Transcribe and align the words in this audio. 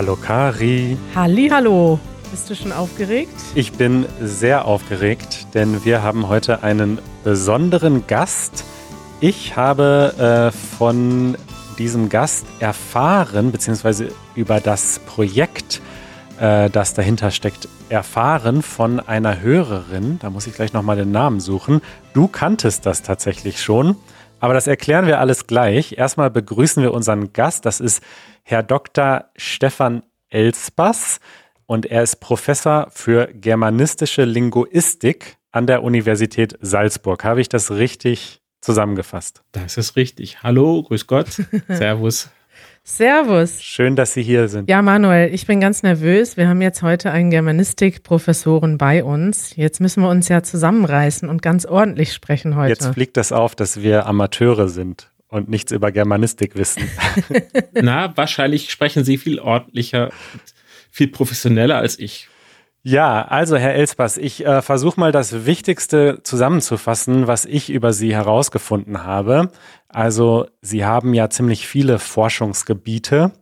Hallo 0.00 0.16
Kari. 0.16 0.96
Halli, 1.14 1.50
hallo. 1.50 2.00
Bist 2.30 2.48
du 2.48 2.54
schon 2.54 2.72
aufgeregt? 2.72 3.34
Ich 3.54 3.72
bin 3.72 4.06
sehr 4.18 4.64
aufgeregt, 4.64 5.48
denn 5.52 5.84
wir 5.84 6.02
haben 6.02 6.28
heute 6.28 6.62
einen 6.62 6.98
besonderen 7.22 8.06
Gast. 8.06 8.64
Ich 9.20 9.56
habe 9.56 10.50
äh, 10.50 10.56
von 10.78 11.36
diesem 11.78 12.08
Gast 12.08 12.46
erfahren, 12.60 13.52
beziehungsweise 13.52 14.08
über 14.34 14.58
das 14.58 15.00
Projekt, 15.00 15.82
äh, 16.40 16.70
das 16.70 16.94
dahinter 16.94 17.30
steckt, 17.30 17.68
erfahren 17.90 18.62
von 18.62 19.00
einer 19.00 19.42
Hörerin. 19.42 20.18
Da 20.22 20.30
muss 20.30 20.46
ich 20.46 20.54
gleich 20.54 20.72
nochmal 20.72 20.96
den 20.96 21.10
Namen 21.10 21.40
suchen. 21.40 21.82
Du 22.14 22.26
kanntest 22.26 22.86
das 22.86 23.02
tatsächlich 23.02 23.60
schon. 23.60 23.96
Aber 24.40 24.54
das 24.54 24.66
erklären 24.66 25.06
wir 25.06 25.20
alles 25.20 25.46
gleich. 25.46 25.98
Erstmal 25.98 26.30
begrüßen 26.30 26.82
wir 26.82 26.92
unseren 26.92 27.32
Gast. 27.32 27.66
Das 27.66 27.78
ist 27.78 28.02
Herr 28.42 28.62
Dr. 28.62 29.26
Stefan 29.36 30.02
Elsbas 30.30 31.20
und 31.66 31.86
er 31.86 32.02
ist 32.02 32.16
Professor 32.16 32.88
für 32.90 33.28
germanistische 33.32 34.24
Linguistik 34.24 35.36
an 35.52 35.66
der 35.66 35.82
Universität 35.82 36.58
Salzburg. 36.60 37.22
Habe 37.22 37.40
ich 37.40 37.48
das 37.48 37.70
richtig 37.70 38.40
zusammengefasst? 38.60 39.42
Das 39.52 39.76
ist 39.76 39.96
richtig. 39.96 40.42
Hallo, 40.42 40.82
grüß 40.82 41.06
Gott, 41.06 41.28
Servus. 41.68 42.30
Servus. 42.82 43.62
Schön, 43.62 43.94
dass 43.94 44.14
Sie 44.14 44.22
hier 44.22 44.48
sind. 44.48 44.68
Ja, 44.68 44.80
Manuel, 44.80 45.32
ich 45.34 45.46
bin 45.46 45.60
ganz 45.60 45.82
nervös. 45.82 46.36
Wir 46.36 46.48
haben 46.48 46.62
jetzt 46.62 46.82
heute 46.82 47.10
einen 47.10 47.30
Germanistik-Professoren 47.30 48.78
bei 48.78 49.04
uns. 49.04 49.54
Jetzt 49.54 49.80
müssen 49.80 50.02
wir 50.02 50.08
uns 50.08 50.28
ja 50.28 50.42
zusammenreißen 50.42 51.28
und 51.28 51.42
ganz 51.42 51.66
ordentlich 51.66 52.12
sprechen 52.12 52.56
heute. 52.56 52.70
Jetzt 52.70 52.94
fliegt 52.94 53.16
das 53.16 53.32
auf, 53.32 53.54
dass 53.54 53.82
wir 53.82 54.06
Amateure 54.06 54.68
sind 54.68 55.10
und 55.28 55.50
nichts 55.50 55.72
über 55.72 55.92
Germanistik 55.92 56.56
wissen. 56.56 56.82
Na, 57.74 58.16
wahrscheinlich 58.16 58.70
sprechen 58.70 59.04
Sie 59.04 59.18
viel 59.18 59.38
ordentlicher, 59.38 60.10
viel 60.90 61.08
professioneller 61.08 61.76
als 61.76 61.98
ich. 61.98 62.29
Ja, 62.82 63.26
also 63.26 63.58
Herr 63.58 63.74
Elsbas, 63.74 64.16
ich 64.16 64.46
äh, 64.46 64.62
versuche 64.62 64.98
mal 64.98 65.12
das 65.12 65.44
Wichtigste 65.44 66.20
zusammenzufassen, 66.22 67.26
was 67.26 67.44
ich 67.44 67.68
über 67.68 67.92
Sie 67.92 68.14
herausgefunden 68.14 69.04
habe. 69.04 69.50
Also 69.88 70.46
Sie 70.62 70.86
haben 70.86 71.12
ja 71.12 71.28
ziemlich 71.28 71.68
viele 71.68 71.98
Forschungsgebiete, 71.98 73.32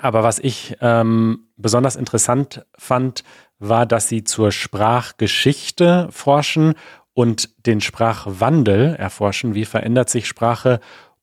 aber 0.00 0.22
was 0.22 0.38
ich 0.38 0.76
ähm, 0.80 1.48
besonders 1.58 1.96
interessant 1.96 2.64
fand, 2.78 3.24
war, 3.58 3.84
dass 3.84 4.08
Sie 4.08 4.24
zur 4.24 4.52
Sprachgeschichte 4.52 6.08
forschen 6.10 6.74
und 7.12 7.50
den 7.66 7.82
Sprachwandel 7.82 8.94
erforschen. 8.94 9.54
Wie 9.54 9.66
verändert 9.66 10.08
sich 10.08 10.26
Sprache? 10.26 10.80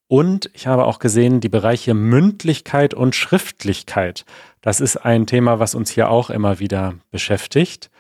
Und 0.08 0.52
ich 0.54 0.68
habe 0.68 0.86
auch 0.86 1.00
gesehen, 1.00 1.40
die 1.40 1.50
Bereiche 1.50 1.96
Mündlichkeit 1.96 2.94
und 2.94 3.16
Schriftlichkeit. 3.16 4.26
Das 4.64 4.80
ist 4.80 4.96
ein 4.96 5.28
Thema, 5.28 5.60
was 5.60 5.76
uns 5.76 5.92
hier 5.92 6.10
auch 6.10 6.30
immer 6.30 6.60
wieder 6.60 6.96
beschäftigt. 7.12 7.92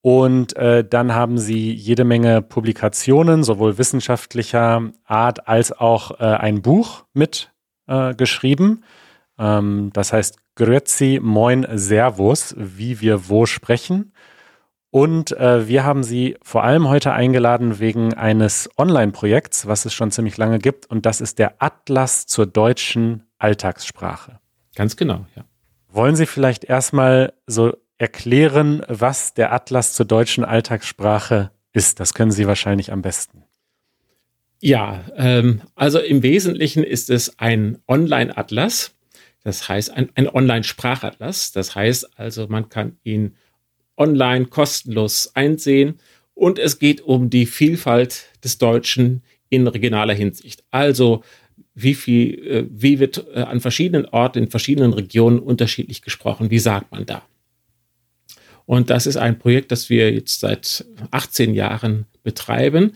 Und 0.00 0.56
äh, 0.56 0.84
dann 0.88 1.12
haben 1.12 1.38
sie 1.38 1.72
jede 1.72 2.04
Menge 2.04 2.40
Publikationen, 2.40 3.42
sowohl 3.42 3.78
wissenschaftlicher 3.78 4.92
Art 5.04 5.48
als 5.48 5.72
auch 5.72 6.20
äh, 6.20 6.24
ein 6.24 6.62
Buch 6.62 7.04
mit 7.14 7.52
äh, 7.88 8.14
geschrieben. 8.14 8.84
Ähm, 9.40 9.90
das 9.92 10.12
heißt 10.12 10.38
Grüezi, 10.54 11.18
Moin, 11.20 11.66
Servus, 11.74 12.54
wie 12.56 13.00
wir 13.00 13.28
wo 13.28 13.44
sprechen. 13.44 14.12
Und 14.90 15.32
äh, 15.32 15.66
wir 15.66 15.84
haben 15.84 16.04
sie 16.04 16.36
vor 16.42 16.62
allem 16.62 16.88
heute 16.88 17.12
eingeladen 17.12 17.80
wegen 17.80 18.14
eines 18.14 18.70
Online-Projekts, 18.78 19.66
was 19.66 19.84
es 19.84 19.94
schon 19.94 20.12
ziemlich 20.12 20.36
lange 20.36 20.60
gibt. 20.60 20.86
Und 20.86 21.06
das 21.06 21.20
ist 21.20 21.40
der 21.40 21.60
Atlas 21.60 22.26
zur 22.26 22.46
deutschen 22.46 23.24
Alltagssprache. 23.38 24.38
Ganz 24.76 24.96
genau, 24.96 25.26
ja. 25.34 25.42
Wollen 25.90 26.16
Sie 26.16 26.26
vielleicht 26.26 26.64
erstmal 26.64 27.32
so 27.46 27.76
erklären, 27.96 28.82
was 28.88 29.34
der 29.34 29.52
Atlas 29.52 29.94
zur 29.94 30.06
deutschen 30.06 30.44
Alltagssprache 30.44 31.50
ist? 31.72 32.00
Das 32.00 32.14
können 32.14 32.30
Sie 32.30 32.46
wahrscheinlich 32.46 32.92
am 32.92 33.02
besten. 33.02 33.44
Ja, 34.60 35.04
ähm, 35.16 35.62
also 35.74 35.98
im 35.98 36.22
Wesentlichen 36.22 36.82
ist 36.84 37.10
es 37.10 37.38
ein 37.38 37.78
Online-Atlas. 37.86 38.94
Das 39.44 39.68
heißt, 39.68 39.90
ein, 39.90 40.10
ein 40.14 40.28
Online-Sprachatlas. 40.28 41.52
Das 41.52 41.74
heißt 41.74 42.18
also, 42.18 42.48
man 42.48 42.68
kann 42.68 42.98
ihn 43.04 43.36
online 43.96 44.46
kostenlos 44.46 45.34
einsehen 45.34 46.00
und 46.34 46.58
es 46.58 46.78
geht 46.78 47.00
um 47.00 47.30
die 47.30 47.46
Vielfalt 47.46 48.26
des 48.44 48.58
Deutschen 48.58 49.22
in 49.48 49.66
regionaler 49.66 50.14
Hinsicht. 50.14 50.64
Also 50.70 51.22
wie 51.82 51.94
viel, 51.94 52.46
äh, 52.46 52.66
wie 52.70 52.98
wird 52.98 53.24
äh, 53.34 53.40
an 53.40 53.60
verschiedenen 53.60 54.06
Orten, 54.06 54.38
in 54.38 54.50
verschiedenen 54.50 54.92
Regionen 54.92 55.38
unterschiedlich 55.38 56.02
gesprochen? 56.02 56.50
Wie 56.50 56.58
sagt 56.58 56.90
man 56.90 57.06
da? 57.06 57.22
Und 58.66 58.90
das 58.90 59.06
ist 59.06 59.16
ein 59.16 59.38
Projekt, 59.38 59.72
das 59.72 59.88
wir 59.88 60.12
jetzt 60.12 60.40
seit 60.40 60.84
18 61.10 61.54
Jahren 61.54 62.06
betreiben. 62.22 62.90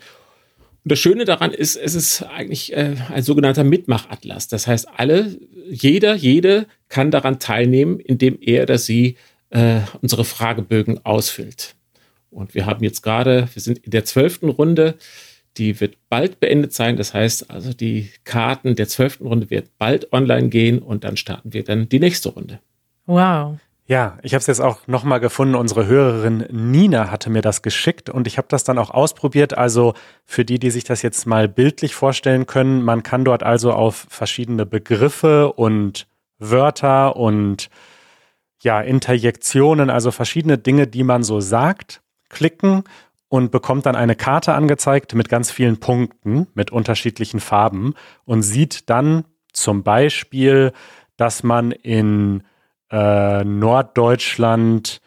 Und 0.85 0.91
das 0.91 0.99
Schöne 0.99 1.25
daran 1.25 1.53
ist, 1.53 1.77
es 1.77 1.95
ist 1.95 2.23
eigentlich 2.25 2.73
äh, 2.73 2.97
ein 3.09 3.23
sogenannter 3.23 3.65
Mitmachatlas. 3.65 4.49
Das 4.49 4.67
heißt, 4.67 4.89
alle, 4.97 5.39
jeder, 5.71 6.15
jede 6.15 6.67
kann 6.89 7.11
daran 7.11 7.39
teilnehmen, 7.39 8.01
indem 8.01 8.37
er 8.41 8.65
oder 8.65 8.79
sie 8.79 9.17
äh, 9.51 9.81
unsere 10.01 10.25
Fragebögen 10.25 11.05
ausfüllt. 11.05 11.77
Und 12.31 12.55
wir 12.55 12.67
haben 12.67 12.83
jetzt 12.83 13.03
gerade, 13.03 13.49
wir 13.53 13.63
sind 13.63 13.79
in 13.79 13.93
der 13.93 14.05
zwölften 14.05 14.49
Runde 14.49 14.97
die 15.57 15.81
wird 15.81 15.97
bald 16.09 16.41
beendet 16.41 16.73
sein. 16.73 16.97
Das 16.97 17.15
heißt 17.15 17.51
also, 17.51 17.73
die 17.73 18.11
Karten 18.25 18.75
der 18.75 18.89
zwölften 18.89 19.27
Runde 19.27 19.51
wird 19.51 19.79
bald 19.79 20.13
online 20.13 20.49
gehen 20.49 20.81
und 20.81 21.05
dann 21.05 21.17
starten 21.17 21.53
wir 21.53 21.65
dann 21.65 21.89
die 21.89 22.01
nächste 22.01 22.31
Runde. 22.31 22.61
Wow. 23.07 23.59
Ja, 23.87 24.19
ich 24.23 24.33
habe 24.33 24.41
es 24.41 24.47
jetzt 24.47 24.61
auch 24.61 24.87
nochmal 24.87 25.21
gefunden. 25.21 25.55
Unsere 25.55 25.87
Hörerin 25.87 26.47
Nina 26.51 27.11
hatte 27.11 27.31
mir 27.31 27.43
das 27.43 27.63
geschickt 27.63 28.09
und 28.09 28.27
ich 28.27 28.39
habe 28.39 28.49
das 28.49 28.65
dann 28.65 28.79
auch 28.79 28.91
ausprobiert. 28.91 29.59
Also 29.59 29.95
für 30.25 30.45
die, 30.45 30.59
die 30.59 30.71
sich 30.71 30.85
das 30.85 31.03
jetzt 31.03 31.27
mal 31.27 31.49
bildlich 31.49 31.95
vorstellen 31.95 32.47
können, 32.47 32.83
man 32.83 33.03
kann 33.03 33.25
dort 33.25 33.43
also 33.43 33.73
auf 33.73 34.07
verschiedene 34.09 34.67
Begriffe 34.67 35.53
und 35.53 36.07
Wörter 36.39 37.17
und 37.17 37.69
ja, 38.63 38.81
Interjektionen, 38.81 39.91
also 39.91 40.13
verschiedene 40.13 40.57
Dinge, 40.57 40.87
die 40.87 41.03
man 41.03 41.25
so 41.25 41.41
sagt, 41.41 42.01
klicken 42.29 42.85
und 43.33 43.51
bekommt 43.51 43.87
dann 43.87 43.97
eine 43.97 44.15
Karte 44.15 44.53
angezeigt 44.53 45.15
mit 45.15 45.31
ganz 45.31 45.51
vielen 45.51 45.81
Punkten, 45.81 46.49
mit 46.53 46.71
unterschiedlichen 46.71 47.41
Farben 47.41 47.95
und 48.27 48.43
sieht 48.43 48.91
dann 48.91 49.25
zum 49.55 49.83
Beispiel, 49.83 50.73
dass 51.17 51.43
man 51.43 51.71
in 51.71 52.43
äh, 52.91 53.43
Norddeutschland, 53.43 55.01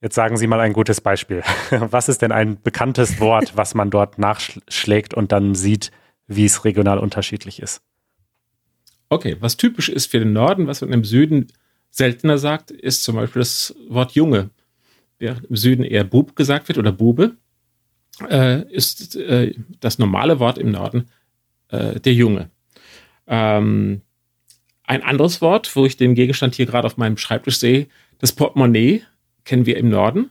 jetzt 0.00 0.16
sagen 0.16 0.36
Sie 0.36 0.48
mal 0.48 0.58
ein 0.58 0.72
gutes 0.72 1.00
Beispiel, 1.00 1.44
was 1.70 2.08
ist 2.08 2.20
denn 2.20 2.32
ein 2.32 2.60
bekanntes 2.60 3.20
Wort, 3.20 3.56
was 3.56 3.76
man 3.76 3.90
dort 3.90 4.18
nachschlägt 4.18 5.14
und 5.14 5.30
dann 5.30 5.54
sieht, 5.54 5.92
wie 6.26 6.46
es 6.46 6.64
regional 6.64 6.98
unterschiedlich 6.98 7.62
ist? 7.62 7.80
Okay, 9.08 9.36
was 9.38 9.56
typisch 9.56 9.88
ist 9.88 10.10
für 10.10 10.18
den 10.18 10.32
Norden, 10.32 10.66
was 10.66 10.80
man 10.80 10.92
im 10.92 11.04
Süden 11.04 11.46
seltener 11.90 12.38
sagt, 12.38 12.72
ist 12.72 13.04
zum 13.04 13.14
Beispiel 13.14 13.38
das 13.38 13.72
Wort 13.88 14.16
Junge 14.16 14.50
während 15.18 15.46
im 15.46 15.56
Süden 15.56 15.84
eher 15.84 16.04
Bub 16.04 16.36
gesagt 16.36 16.68
wird 16.68 16.78
oder 16.78 16.92
Bube, 16.92 17.36
äh, 18.28 18.62
ist 18.72 19.16
äh, 19.16 19.54
das 19.80 19.98
normale 19.98 20.38
Wort 20.38 20.58
im 20.58 20.70
Norden 20.70 21.06
äh, 21.68 22.00
der 22.00 22.14
Junge. 22.14 22.50
Ähm, 23.26 24.02
ein 24.84 25.02
anderes 25.02 25.40
Wort, 25.40 25.74
wo 25.74 25.84
ich 25.84 25.96
den 25.96 26.14
Gegenstand 26.14 26.54
hier 26.54 26.66
gerade 26.66 26.86
auf 26.86 26.96
meinem 26.96 27.16
Schreibtisch 27.16 27.58
sehe, 27.58 27.88
das 28.18 28.32
Portemonnaie 28.32 29.02
kennen 29.44 29.66
wir 29.66 29.76
im 29.76 29.88
Norden. 29.88 30.30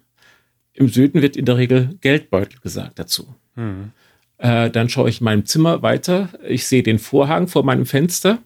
Im 0.74 0.90
Süden 0.90 1.22
wird 1.22 1.38
in 1.38 1.46
der 1.46 1.58
Regel 1.58 1.98
Geldbeutel 2.02 2.60
gesagt 2.60 3.00
dazu. 3.00 3.36
Mhm. 3.56 3.92
Äh, 4.38 4.70
dann 4.70 4.90
schaue 4.90 5.10
ich 5.10 5.22
in 5.22 5.26
meinem 5.26 5.46
Zimmer 5.46 5.81
weiter. 5.81 6.30
Ich 6.48 6.68
sehe 6.68 6.84
den 6.84 7.00
Vorhang 7.00 7.48
vor 7.48 7.64
meinem 7.64 7.86
Fenster. 7.86 8.40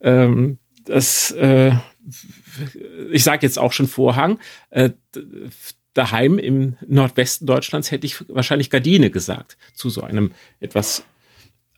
Ähm, 0.00 0.58
das, 0.84 1.30
äh, 1.32 1.72
ich 3.10 3.24
sage 3.24 3.46
jetzt 3.46 3.58
auch 3.58 3.72
schon 3.72 3.86
Vorhang. 3.86 4.38
Daheim 5.94 6.38
im 6.38 6.76
Nordwesten 6.86 7.46
Deutschlands 7.46 7.90
hätte 7.90 8.06
ich 8.06 8.28
wahrscheinlich 8.28 8.70
Gardine 8.70 9.10
gesagt, 9.10 9.56
zu 9.74 9.90
so 9.90 10.02
einem 10.02 10.32
etwas 10.60 11.04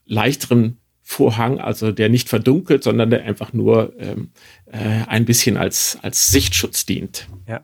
leichteren 0.05 0.77
Vorhang, 1.01 1.59
also 1.59 1.91
der 1.91 2.09
nicht 2.09 2.29
verdunkelt, 2.29 2.83
sondern 2.83 3.09
der 3.09 3.23
einfach 3.23 3.51
nur 3.51 3.93
ähm, 3.99 4.31
äh, 4.71 4.77
ein 5.07 5.25
bisschen 5.25 5.57
als, 5.57 5.97
als 6.01 6.27
Sichtschutz 6.27 6.85
dient. 6.85 7.27
Ja. 7.47 7.61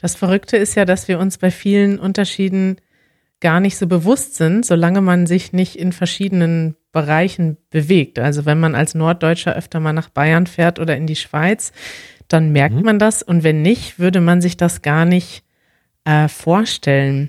Das 0.00 0.14
Verrückte 0.14 0.56
ist 0.56 0.74
ja, 0.74 0.84
dass 0.84 1.08
wir 1.08 1.18
uns 1.18 1.38
bei 1.38 1.50
vielen 1.50 1.98
Unterschieden 1.98 2.76
gar 3.40 3.60
nicht 3.60 3.76
so 3.76 3.86
bewusst 3.86 4.36
sind, 4.36 4.64
solange 4.64 5.02
man 5.02 5.26
sich 5.26 5.52
nicht 5.52 5.76
in 5.76 5.92
verschiedenen 5.92 6.76
Bereichen 6.92 7.58
bewegt. 7.70 8.18
Also 8.18 8.46
wenn 8.46 8.58
man 8.58 8.74
als 8.74 8.94
Norddeutscher 8.94 9.54
öfter 9.54 9.80
mal 9.80 9.92
nach 9.92 10.08
Bayern 10.08 10.46
fährt 10.46 10.78
oder 10.78 10.96
in 10.96 11.06
die 11.06 11.16
Schweiz, 11.16 11.72
dann 12.34 12.50
merkt 12.50 12.76
mhm. 12.76 12.82
man 12.82 12.98
das 12.98 13.22
und 13.22 13.44
wenn 13.44 13.62
nicht, 13.62 13.98
würde 13.98 14.20
man 14.20 14.42
sich 14.42 14.56
das 14.56 14.82
gar 14.82 15.04
nicht 15.04 15.44
äh, 16.04 16.28
vorstellen. 16.28 17.28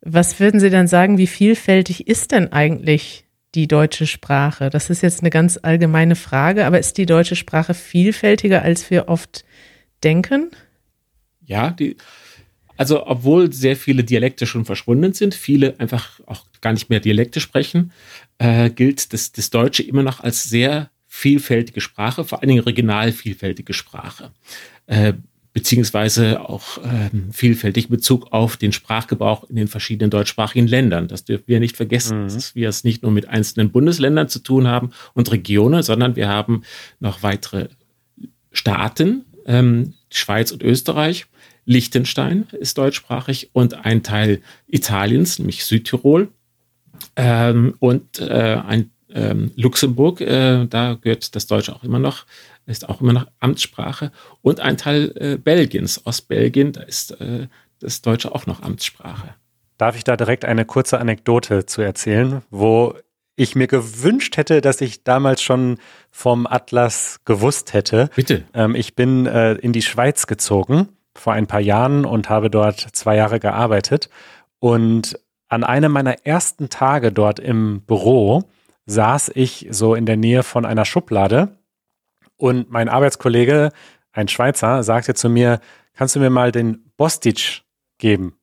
Was 0.00 0.38
würden 0.38 0.60
Sie 0.60 0.70
dann 0.70 0.86
sagen, 0.86 1.18
wie 1.18 1.26
vielfältig 1.26 2.06
ist 2.06 2.32
denn 2.32 2.52
eigentlich 2.52 3.24
die 3.56 3.66
deutsche 3.66 4.06
Sprache? 4.06 4.70
Das 4.70 4.88
ist 4.88 5.02
jetzt 5.02 5.20
eine 5.20 5.30
ganz 5.30 5.58
allgemeine 5.60 6.14
Frage, 6.14 6.64
aber 6.64 6.78
ist 6.78 6.96
die 6.96 7.06
deutsche 7.06 7.36
Sprache 7.36 7.74
vielfältiger, 7.74 8.62
als 8.62 8.88
wir 8.90 9.08
oft 9.08 9.44
denken? 10.04 10.50
Ja, 11.44 11.70
die, 11.70 11.96
also 12.76 13.06
obwohl 13.06 13.52
sehr 13.52 13.76
viele 13.76 14.04
Dialekte 14.04 14.46
schon 14.46 14.64
verschwunden 14.64 15.12
sind, 15.12 15.34
viele 15.34 15.78
einfach 15.80 16.20
auch 16.26 16.46
gar 16.60 16.72
nicht 16.72 16.88
mehr 16.88 17.00
Dialekte 17.00 17.40
sprechen, 17.40 17.92
äh, 18.38 18.70
gilt 18.70 19.12
das, 19.12 19.32
das 19.32 19.50
Deutsche 19.50 19.82
immer 19.82 20.02
noch 20.02 20.20
als 20.20 20.44
sehr 20.44 20.90
vielfältige 21.16 21.80
Sprache, 21.80 22.24
vor 22.24 22.40
allen 22.40 22.48
Dingen 22.48 22.62
regional 22.62 23.10
vielfältige 23.10 23.72
Sprache. 23.72 24.32
Äh, 24.86 25.14
beziehungsweise 25.54 26.46
auch 26.46 26.78
ähm, 26.84 27.32
vielfältig 27.32 27.86
in 27.86 27.90
Bezug 27.90 28.30
auf 28.32 28.58
den 28.58 28.72
Sprachgebrauch 28.72 29.48
in 29.48 29.56
den 29.56 29.68
verschiedenen 29.68 30.10
deutschsprachigen 30.10 30.66
Ländern. 30.66 31.08
Das 31.08 31.24
dürfen 31.24 31.44
wir 31.46 31.58
nicht 31.58 31.78
vergessen, 31.78 32.24
mhm. 32.24 32.28
dass 32.28 32.54
wir 32.54 32.68
es 32.68 32.84
nicht 32.84 33.02
nur 33.02 33.10
mit 33.12 33.28
einzelnen 33.28 33.70
Bundesländern 33.70 34.28
zu 34.28 34.40
tun 34.40 34.68
haben 34.68 34.90
und 35.14 35.32
Regionen, 35.32 35.82
sondern 35.82 36.14
wir 36.16 36.28
haben 36.28 36.62
noch 37.00 37.22
weitere 37.22 37.68
Staaten, 38.52 39.24
ähm, 39.46 39.94
Schweiz 40.12 40.52
und 40.52 40.62
Österreich. 40.62 41.24
Liechtenstein 41.64 42.46
ist 42.52 42.76
deutschsprachig 42.76 43.48
und 43.54 43.86
ein 43.86 44.02
Teil 44.02 44.42
Italiens, 44.66 45.38
nämlich 45.38 45.64
Südtirol. 45.64 46.28
Ähm, 47.16 47.74
und 47.78 48.20
äh, 48.20 48.60
ein 48.66 48.90
ähm, 49.12 49.52
Luxemburg, 49.56 50.20
äh, 50.20 50.66
da 50.66 50.94
gehört 50.94 51.34
das 51.34 51.46
Deutsche 51.46 51.74
auch 51.74 51.84
immer 51.84 51.98
noch, 51.98 52.26
ist 52.66 52.88
auch 52.88 53.00
immer 53.00 53.12
noch 53.12 53.26
Amtssprache. 53.40 54.10
Und 54.42 54.60
ein 54.60 54.76
Teil 54.76 55.12
äh, 55.16 55.36
Belgiens, 55.36 56.04
Ostbelgien, 56.04 56.72
da 56.72 56.82
ist 56.82 57.12
äh, 57.20 57.48
das 57.78 58.02
Deutsche 58.02 58.34
auch 58.34 58.46
noch 58.46 58.62
Amtssprache. 58.62 59.34
Darf 59.78 59.96
ich 59.96 60.04
da 60.04 60.16
direkt 60.16 60.44
eine 60.44 60.64
kurze 60.64 60.98
Anekdote 60.98 61.66
zu 61.66 61.82
erzählen, 61.82 62.42
wo 62.50 62.94
ich 63.36 63.54
mir 63.54 63.66
gewünscht 63.66 64.36
hätte, 64.38 64.60
dass 64.62 64.80
ich 64.80 65.04
damals 65.04 65.42
schon 65.42 65.78
vom 66.10 66.46
Atlas 66.46 67.20
gewusst 67.24 67.74
hätte. 67.74 68.10
Bitte. 68.16 68.44
Ähm, 68.54 68.74
ich 68.74 68.96
bin 68.96 69.26
äh, 69.26 69.52
in 69.54 69.72
die 69.72 69.82
Schweiz 69.82 70.26
gezogen 70.26 70.88
vor 71.14 71.34
ein 71.34 71.46
paar 71.46 71.60
Jahren 71.60 72.04
und 72.04 72.28
habe 72.28 72.50
dort 72.50 72.80
zwei 72.92 73.16
Jahre 73.16 73.38
gearbeitet. 73.38 74.08
Und 74.58 75.18
an 75.48 75.64
einem 75.64 75.92
meiner 75.92 76.26
ersten 76.26 76.70
Tage 76.70 77.12
dort 77.12 77.38
im 77.38 77.82
Büro 77.82 78.48
saß 78.86 79.32
ich 79.34 79.66
so 79.70 79.94
in 79.94 80.06
der 80.06 80.16
Nähe 80.16 80.42
von 80.42 80.64
einer 80.64 80.84
Schublade 80.84 81.58
und 82.36 82.70
mein 82.70 82.88
Arbeitskollege, 82.88 83.70
ein 84.12 84.28
Schweizer, 84.28 84.82
sagte 84.82 85.14
zu 85.14 85.28
mir, 85.28 85.60
kannst 85.94 86.16
du 86.16 86.20
mir 86.20 86.30
mal 86.30 86.52
den 86.52 86.90
Bostitch 86.96 87.64
geben? 87.98 88.38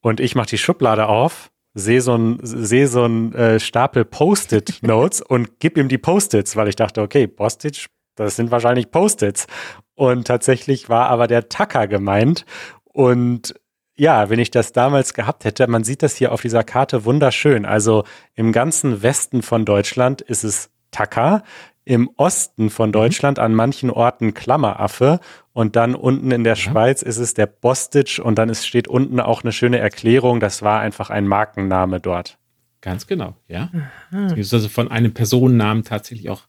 Und 0.00 0.20
ich 0.20 0.34
mache 0.34 0.48
die 0.48 0.58
Schublade 0.58 1.06
auf, 1.08 1.50
sehe 1.74 2.00
so 2.00 2.16
ein, 2.16 2.38
seh 2.42 2.86
so 2.86 3.04
ein 3.04 3.34
äh, 3.34 3.60
Stapel 3.60 4.04
Post-it-Notes 4.04 5.20
und 5.28 5.58
gib 5.58 5.76
ihm 5.76 5.88
die 5.88 5.98
Post-its, 5.98 6.56
weil 6.56 6.68
ich 6.68 6.76
dachte, 6.76 7.02
okay, 7.02 7.26
Bostitch, 7.26 7.88
das 8.14 8.36
sind 8.36 8.50
wahrscheinlich 8.50 8.90
Post-its. 8.90 9.46
Und 9.94 10.26
tatsächlich 10.26 10.88
war 10.88 11.08
aber 11.08 11.26
der 11.26 11.48
Tacker 11.48 11.86
gemeint. 11.86 12.44
Und 12.92 13.54
ja, 13.96 14.28
wenn 14.28 14.38
ich 14.38 14.50
das 14.50 14.72
damals 14.72 15.14
gehabt 15.14 15.44
hätte, 15.44 15.66
man 15.68 15.84
sieht 15.84 16.02
das 16.02 16.16
hier 16.16 16.32
auf 16.32 16.42
dieser 16.42 16.64
Karte 16.64 17.04
wunderschön. 17.04 17.64
Also 17.64 18.04
im 18.34 18.52
ganzen 18.52 19.02
Westen 19.02 19.42
von 19.42 19.64
Deutschland 19.64 20.20
ist 20.20 20.44
es 20.44 20.70
Tacker, 20.90 21.42
im 21.84 22.10
Osten 22.16 22.68
von 22.68 22.90
mhm. 22.90 22.92
Deutschland 22.94 23.38
an 23.38 23.54
manchen 23.54 23.90
Orten 23.90 24.34
Klammeraffe 24.34 25.20
und 25.52 25.76
dann 25.76 25.94
unten 25.94 26.32
in 26.32 26.44
der 26.44 26.54
ja. 26.54 26.56
Schweiz 26.56 27.00
ist 27.00 27.18
es 27.18 27.32
der 27.32 27.46
Bostitch 27.46 28.18
und 28.18 28.36
dann 28.36 28.48
ist, 28.48 28.66
steht 28.66 28.88
unten 28.88 29.20
auch 29.20 29.42
eine 29.42 29.52
schöne 29.52 29.78
Erklärung, 29.78 30.40
das 30.40 30.62
war 30.62 30.80
einfach 30.80 31.10
ein 31.10 31.26
Markenname 31.26 32.00
dort. 32.00 32.38
Ganz 32.82 33.06
genau, 33.06 33.34
ja. 33.48 33.70
Aha. 34.12 34.28
Das 34.28 34.38
ist 34.38 34.52
also 34.52 34.68
von 34.68 34.90
einem 34.90 35.14
Personennamen 35.14 35.84
tatsächlich 35.84 36.28
auch 36.28 36.42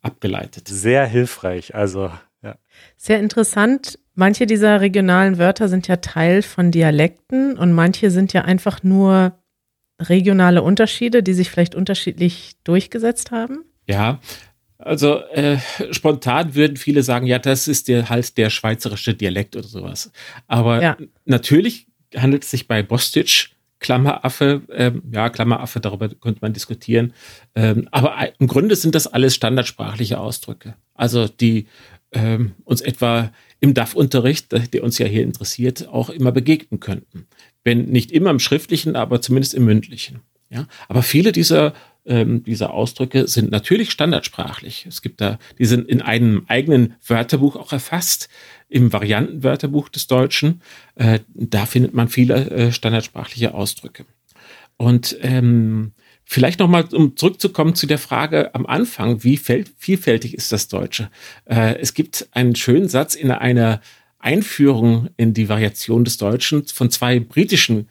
abgeleitet. 0.00 0.68
Sehr 0.68 1.04
hilfreich, 1.06 1.74
also 1.74 2.10
ja. 2.42 2.56
Sehr 2.96 3.18
interessant. 3.18 3.98
Manche 4.14 4.46
dieser 4.46 4.80
regionalen 4.80 5.38
Wörter 5.38 5.68
sind 5.68 5.88
ja 5.88 5.96
Teil 5.96 6.42
von 6.42 6.70
Dialekten 6.70 7.58
und 7.58 7.72
manche 7.72 8.10
sind 8.10 8.32
ja 8.32 8.42
einfach 8.42 8.82
nur 8.82 9.38
regionale 10.00 10.62
Unterschiede, 10.62 11.22
die 11.22 11.34
sich 11.34 11.50
vielleicht 11.50 11.74
unterschiedlich 11.74 12.56
durchgesetzt 12.64 13.30
haben. 13.30 13.64
Ja, 13.88 14.20
also 14.78 15.20
äh, 15.32 15.58
spontan 15.90 16.54
würden 16.54 16.76
viele 16.76 17.02
sagen, 17.02 17.26
ja, 17.26 17.38
das 17.38 17.68
ist 17.68 17.88
der, 17.88 18.08
halt 18.08 18.36
der 18.36 18.50
schweizerische 18.50 19.14
Dialekt 19.14 19.56
oder 19.56 19.66
sowas. 19.66 20.12
Aber 20.46 20.82
ja. 20.82 20.96
natürlich 21.24 21.86
handelt 22.16 22.44
es 22.44 22.50
sich 22.50 22.68
bei 22.68 22.82
Bostitch 22.82 23.50
Klammeraffe, 23.80 24.62
ähm, 24.72 25.02
ja, 25.12 25.28
Klammeraffe, 25.28 25.78
darüber 25.78 26.08
könnte 26.08 26.38
man 26.40 26.54
diskutieren. 26.54 27.12
Ähm, 27.54 27.88
aber 27.90 28.16
im 28.38 28.46
Grunde 28.46 28.76
sind 28.76 28.94
das 28.94 29.06
alles 29.06 29.34
standardsprachliche 29.34 30.18
Ausdrücke. 30.18 30.74
Also 30.94 31.28
die 31.28 31.66
ähm, 32.12 32.52
uns 32.64 32.80
etwa 32.80 33.30
im 33.60 33.74
DAF-Unterricht, 33.74 34.52
der 34.72 34.82
uns 34.82 34.98
ja 34.98 35.06
hier 35.06 35.22
interessiert, 35.22 35.88
auch 35.88 36.10
immer 36.10 36.32
begegnen 36.32 36.80
könnten. 36.80 37.26
Wenn 37.62 37.86
nicht 37.86 38.12
immer 38.12 38.30
im 38.30 38.40
schriftlichen, 38.40 38.96
aber 38.96 39.20
zumindest 39.20 39.54
im 39.54 39.64
mündlichen. 39.64 40.20
Ja? 40.50 40.66
Aber 40.88 41.02
viele 41.02 41.32
dieser, 41.32 41.74
ähm, 42.06 42.44
dieser 42.44 42.72
Ausdrücke 42.72 43.26
sind 43.26 43.50
natürlich 43.50 43.90
standardsprachlich. 43.90 44.86
Es 44.86 45.02
gibt 45.02 45.20
da, 45.20 45.38
die 45.58 45.64
sind 45.64 45.88
in 45.88 46.02
einem 46.02 46.44
eigenen 46.48 46.94
Wörterbuch 47.06 47.56
auch 47.56 47.72
erfasst, 47.72 48.28
im 48.68 48.92
Variantenwörterbuch 48.92 49.88
des 49.88 50.06
Deutschen. 50.06 50.60
Äh, 50.94 51.20
da 51.34 51.66
findet 51.66 51.94
man 51.94 52.08
viele 52.08 52.50
äh, 52.50 52.72
standardsprachliche 52.72 53.54
Ausdrücke. 53.54 54.04
Und 54.76 55.16
ähm, 55.22 55.92
Vielleicht 56.24 56.58
nochmal, 56.58 56.84
um 56.92 57.16
zurückzukommen 57.16 57.74
zu 57.74 57.86
der 57.86 57.98
Frage 57.98 58.54
am 58.54 58.66
Anfang, 58.66 59.22
wie 59.24 59.36
vielfältig 59.36 60.34
ist 60.34 60.52
das 60.52 60.68
Deutsche? 60.68 61.10
Äh, 61.44 61.76
es 61.78 61.94
gibt 61.94 62.28
einen 62.32 62.56
schönen 62.56 62.88
Satz 62.88 63.14
in 63.14 63.30
einer 63.30 63.80
Einführung 64.18 65.10
in 65.16 65.34
die 65.34 65.48
Variation 65.48 66.04
des 66.04 66.16
Deutschen 66.16 66.66
von 66.66 66.90
zwei 66.90 67.20
britischen 67.20 67.88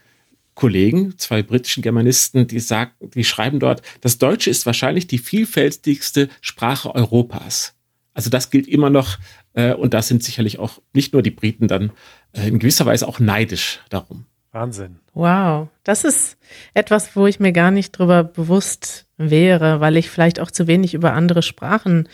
Kollegen, 0.56 1.18
zwei 1.18 1.44
britischen 1.44 1.84
Germanisten, 1.84 2.48
die 2.48 2.60
sagen, 2.60 2.92
die 3.02 3.24
schreiben 3.24 3.60
dort, 3.60 3.82
das 4.02 4.18
Deutsche 4.18 4.50
ist 4.50 4.66
wahrscheinlich 4.66 5.08
die 5.08 5.18
vielfältigste 5.18 6.30
Sprache 6.42 6.94
Europas. 6.94 7.76
Also 8.14 8.30
das 8.30 8.50
gilt 8.50 8.68
immer 8.68 8.90
noch, 8.90 9.18
äh, 9.54 9.74
und 9.74 9.94
da 9.94 10.02
sind 10.02 10.24
sicherlich 10.24 10.60
auch 10.60 10.82
nicht 10.94 11.14
nur 11.14 11.22
die 11.22 11.32
Briten 11.32 11.68
dann 11.68 11.92
äh, 12.34 12.48
in 12.48 12.60
gewisser 12.60 12.86
Weise 12.86 13.08
auch 13.08 13.20
neidisch 13.20 13.80
darum. 13.90 14.26
Wahnsinn. 14.54 15.00
Wow, 15.14 15.68
das 15.84 16.04
ist 16.04 16.38
etwas, 16.74 17.16
wo 17.16 17.28
ich 17.28 17.40
mir 17.40 17.52
gar 17.52 17.72
nicht 17.72 17.92
drüber 17.92 18.24
bewusst 18.24 19.08
wäre, 19.18 19.80
weil 19.80 19.98
ich 19.98 20.10
vielleicht 20.10 20.40
auch 20.40 20.52
zu 20.52 20.68
wenig 20.68 20.94
über 20.94 21.14
andere 21.14 21.42
Sprachen 21.42 22.08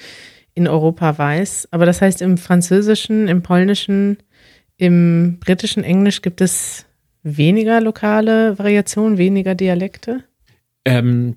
in 0.54 0.68
Europa 0.68 1.18
weiß. 1.18 1.68
Aber 1.72 1.86
das 1.86 2.02
heißt, 2.02 2.22
im 2.22 2.38
Französischen, 2.38 3.28
im 3.28 3.44
Polnischen, 3.44 4.18
im 4.78 5.40
britischen 5.40 5.84
Englisch 5.84 6.22
gibt 6.22 6.42
es 6.42 6.86
weniger 7.24 7.82
lokale 7.82 8.58
Variationen, 8.58 9.18
weniger 9.18 9.56
Dialekte? 9.56 10.24
Ähm, 10.86 11.36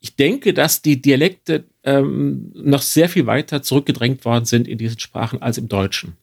ich 0.00 0.16
denke, 0.16 0.54
dass 0.54 0.82
die 0.82 1.00
Dialekte 1.00 1.64
ähm, 1.82 2.52
noch 2.54 2.82
sehr 2.82 3.08
viel 3.08 3.26
weiter 3.26 3.62
zurückgedrängt 3.62 4.24
worden 4.24 4.44
sind 4.44 4.68
in 4.68 4.78
diesen 4.78 4.98
Sprachen 4.98 5.42
als 5.42 5.58
im 5.58 5.68
Deutschen. 5.68 6.16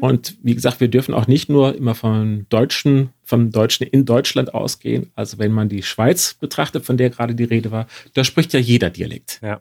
Und 0.00 0.36
wie 0.42 0.54
gesagt, 0.54 0.80
wir 0.80 0.88
dürfen 0.88 1.14
auch 1.14 1.26
nicht 1.26 1.48
nur 1.48 1.74
immer 1.74 1.94
vom 1.94 2.46
Deutschen, 2.48 3.10
vom 3.22 3.50
Deutschen 3.50 3.86
in 3.86 4.04
Deutschland 4.04 4.54
ausgehen. 4.54 5.10
Also 5.14 5.38
wenn 5.38 5.52
man 5.52 5.68
die 5.68 5.82
Schweiz 5.82 6.34
betrachtet, 6.34 6.84
von 6.84 6.96
der 6.96 7.10
gerade 7.10 7.34
die 7.34 7.44
Rede 7.44 7.70
war, 7.70 7.86
da 8.14 8.24
spricht 8.24 8.52
ja 8.52 8.60
jeder 8.60 8.90
Dialekt. 8.90 9.40
Ja. 9.42 9.60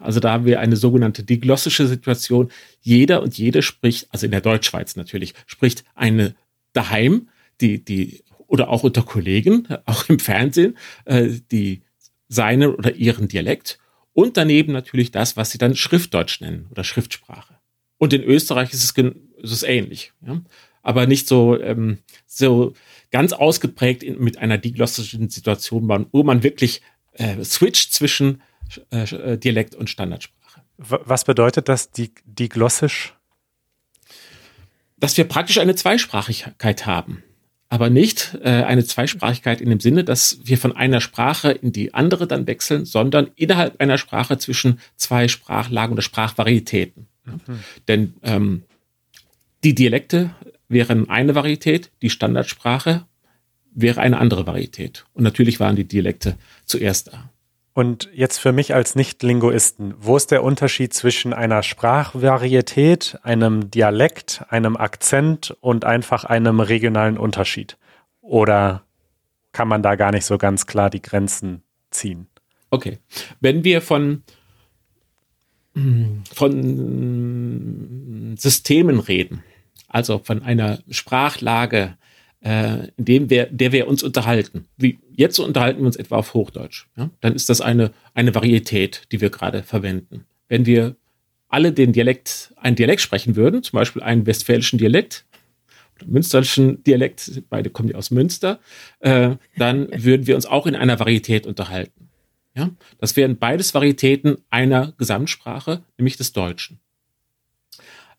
Also 0.00 0.18
da 0.18 0.32
haben 0.32 0.44
wir 0.44 0.60
eine 0.60 0.76
sogenannte 0.76 1.22
diglossische 1.22 1.86
Situation. 1.86 2.50
Jeder 2.80 3.22
und 3.22 3.38
jede 3.38 3.62
spricht, 3.62 4.08
also 4.10 4.26
in 4.26 4.32
der 4.32 4.40
Deutschschweiz 4.40 4.96
natürlich, 4.96 5.34
spricht 5.46 5.84
eine 5.94 6.34
daheim, 6.72 7.28
die, 7.60 7.84
die, 7.84 8.24
oder 8.46 8.70
auch 8.70 8.82
unter 8.82 9.02
Kollegen, 9.02 9.68
auch 9.84 10.08
im 10.08 10.18
Fernsehen, 10.18 10.76
äh, 11.04 11.28
die 11.50 11.82
seine 12.28 12.76
oder 12.76 12.94
ihren 12.94 13.28
Dialekt 13.28 13.78
und 14.12 14.36
daneben 14.36 14.72
natürlich 14.72 15.10
das, 15.10 15.36
was 15.36 15.50
sie 15.50 15.58
dann 15.58 15.76
Schriftdeutsch 15.76 16.40
nennen 16.40 16.66
oder 16.70 16.84
Schriftsprache. 16.84 17.57
Und 17.98 18.12
in 18.12 18.22
Österreich 18.22 18.72
ist 18.72 18.84
es, 18.84 18.92
ist 18.96 19.52
es 19.52 19.62
ähnlich. 19.62 20.12
Ja? 20.26 20.40
Aber 20.82 21.06
nicht 21.06 21.28
so, 21.28 21.60
ähm, 21.60 21.98
so 22.26 22.74
ganz 23.10 23.32
ausgeprägt 23.32 24.02
in, 24.02 24.18
mit 24.18 24.38
einer 24.38 24.58
diglossischen 24.58 25.28
Situation, 25.28 25.88
wo 26.12 26.22
man 26.22 26.42
wirklich 26.42 26.82
äh, 27.12 27.42
switcht 27.44 27.92
zwischen 27.92 28.42
äh, 28.90 29.02
äh 29.02 29.36
Dialekt 29.36 29.74
und 29.74 29.90
Standardsprache. 29.90 30.62
Was 30.76 31.24
bedeutet 31.24 31.68
das, 31.68 31.90
diglossisch? 32.24 33.14
Dass 34.96 35.16
wir 35.16 35.24
praktisch 35.24 35.58
eine 35.58 35.74
Zweisprachigkeit 35.74 36.86
haben 36.86 37.22
aber 37.68 37.90
nicht 37.90 38.38
äh, 38.42 38.48
eine 38.48 38.84
Zweisprachigkeit 38.84 39.60
in 39.60 39.68
dem 39.68 39.80
Sinne, 39.80 40.04
dass 40.04 40.38
wir 40.44 40.56
von 40.58 40.74
einer 40.74 41.00
Sprache 41.00 41.52
in 41.52 41.72
die 41.72 41.92
andere 41.92 42.26
dann 42.26 42.46
wechseln, 42.46 42.84
sondern 42.84 43.30
innerhalb 43.36 43.80
einer 43.80 43.98
Sprache 43.98 44.38
zwischen 44.38 44.80
zwei 44.96 45.28
Sprachlagen 45.28 45.92
oder 45.92 46.02
Sprachvarietäten. 46.02 47.08
Mhm. 47.28 47.60
Denn 47.86 48.14
ähm, 48.22 48.62
die 49.64 49.74
Dialekte 49.74 50.30
wären 50.68 51.08
eine 51.08 51.34
Varietät, 51.34 51.90
die 52.02 52.10
Standardsprache 52.10 53.06
wäre 53.74 54.00
eine 54.00 54.18
andere 54.18 54.46
Varietät. 54.46 55.06
Und 55.14 55.22
natürlich 55.22 55.60
waren 55.60 55.76
die 55.76 55.86
Dialekte 55.86 56.36
zuerst 56.64 57.08
da. 57.12 57.30
Und 57.74 58.08
jetzt 58.12 58.38
für 58.38 58.50
mich 58.50 58.74
als 58.74 58.96
Nicht-Linguisten, 58.96 59.94
wo 59.98 60.16
ist 60.16 60.32
der 60.32 60.42
Unterschied 60.42 60.92
zwischen 60.92 61.32
einer 61.32 61.62
Sprachvarietät, 61.62 63.20
einem 63.22 63.70
Dialekt, 63.70 64.42
einem 64.48 64.76
Akzent 64.76 65.56
und 65.60 65.84
einfach 65.84 66.24
einem 66.24 66.58
regionalen 66.58 67.16
Unterschied? 67.16 67.76
Oder 68.20 68.82
kann 69.52 69.68
man 69.68 69.84
da 69.84 69.94
gar 69.94 70.10
nicht 70.10 70.24
so 70.24 70.38
ganz 70.38 70.66
klar 70.66 70.90
die 70.90 71.02
Grenzen 71.02 71.62
ziehen? 71.90 72.26
Okay. 72.70 72.98
Wenn 73.40 73.62
wir 73.62 73.80
von, 73.80 74.24
von 76.32 78.34
Systemen 78.38 79.00
reden, 79.00 79.42
also 79.88 80.20
von 80.22 80.42
einer 80.42 80.78
Sprachlage, 80.90 81.96
äh, 82.40 82.88
in 82.96 83.04
dem 83.04 83.30
wir, 83.30 83.46
der 83.46 83.72
wir 83.72 83.88
uns 83.88 84.02
unterhalten. 84.02 84.66
Wie 84.76 84.98
jetzt 85.14 85.38
unterhalten 85.38 85.80
wir 85.80 85.86
uns 85.86 85.96
etwa 85.96 86.16
auf 86.16 86.34
Hochdeutsch. 86.34 86.86
Ja? 86.96 87.10
Dann 87.20 87.34
ist 87.34 87.48
das 87.48 87.60
eine, 87.60 87.92
eine 88.14 88.34
Varietät, 88.34 89.02
die 89.12 89.20
wir 89.20 89.30
gerade 89.30 89.62
verwenden. 89.62 90.24
Wenn 90.48 90.66
wir 90.66 90.96
alle 91.48 91.72
den 91.72 91.92
Dialekt, 91.92 92.52
einen 92.56 92.76
Dialekt 92.76 93.00
sprechen 93.00 93.36
würden, 93.36 93.62
zum 93.62 93.78
Beispiel 93.78 94.02
einen 94.02 94.26
westfälischen 94.26 94.78
Dialekt, 94.78 95.24
oder 95.96 96.10
münsterischen 96.10 96.84
Dialekt, 96.84 97.42
beide 97.50 97.70
kommen 97.70 97.88
ja 97.88 97.96
aus 97.96 98.10
Münster, 98.10 98.60
äh, 99.00 99.36
dann 99.56 99.88
würden 99.92 100.26
wir 100.26 100.36
uns 100.36 100.46
auch 100.46 100.66
in 100.66 100.76
einer 100.76 101.00
Varietät 101.00 101.46
unterhalten. 101.46 102.07
Ja? 102.58 102.70
Das 102.98 103.14
wären 103.16 103.38
beides 103.38 103.72
Varietäten 103.72 104.38
einer 104.50 104.92
Gesamtsprache, 104.98 105.82
nämlich 105.96 106.16
des 106.16 106.32
Deutschen. 106.32 106.80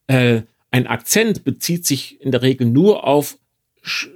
Äh, 0.07 0.43
ein 0.71 0.87
Akzent 0.87 1.43
bezieht 1.43 1.85
sich 1.85 2.21
in 2.21 2.31
der 2.31 2.41
Regel 2.41 2.65
nur 2.67 3.05
auf 3.05 3.37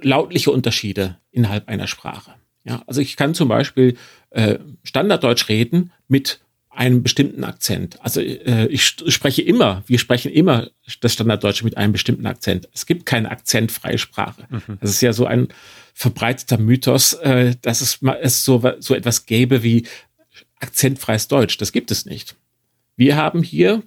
lautliche 0.00 0.50
Unterschiede 0.50 1.18
innerhalb 1.30 1.68
einer 1.68 1.86
Sprache. 1.86 2.34
Ja, 2.64 2.82
also 2.86 3.00
ich 3.00 3.16
kann 3.16 3.34
zum 3.34 3.48
Beispiel 3.48 3.96
äh, 4.30 4.58
Standarddeutsch 4.82 5.48
reden 5.48 5.92
mit 6.08 6.40
einem 6.70 7.02
bestimmten 7.02 7.44
Akzent. 7.44 8.02
Also 8.02 8.20
äh, 8.20 8.66
ich 8.66 8.84
spreche 8.84 9.42
immer, 9.42 9.82
wir 9.86 9.98
sprechen 9.98 10.32
immer 10.32 10.70
das 11.00 11.12
Standarddeutsche 11.12 11.64
mit 11.64 11.76
einem 11.76 11.92
bestimmten 11.92 12.26
Akzent. 12.26 12.68
Es 12.72 12.86
gibt 12.86 13.06
keine 13.06 13.30
akzentfreie 13.30 13.98
Sprache. 13.98 14.44
Mhm. 14.48 14.78
Das 14.80 14.90
ist 14.90 15.00
ja 15.00 15.12
so 15.12 15.26
ein 15.26 15.48
verbreiteter 15.92 16.58
Mythos, 16.58 17.12
äh, 17.14 17.54
dass 17.62 17.80
es, 17.80 18.00
es 18.20 18.44
so, 18.44 18.62
so 18.80 18.94
etwas 18.94 19.26
gäbe 19.26 19.62
wie 19.62 19.86
akzentfreies 20.64 21.28
Deutsch. 21.28 21.58
Das 21.58 21.72
gibt 21.72 21.90
es 21.90 22.06
nicht. 22.06 22.36
Wir 22.96 23.16
haben 23.16 23.42
hier, 23.42 23.82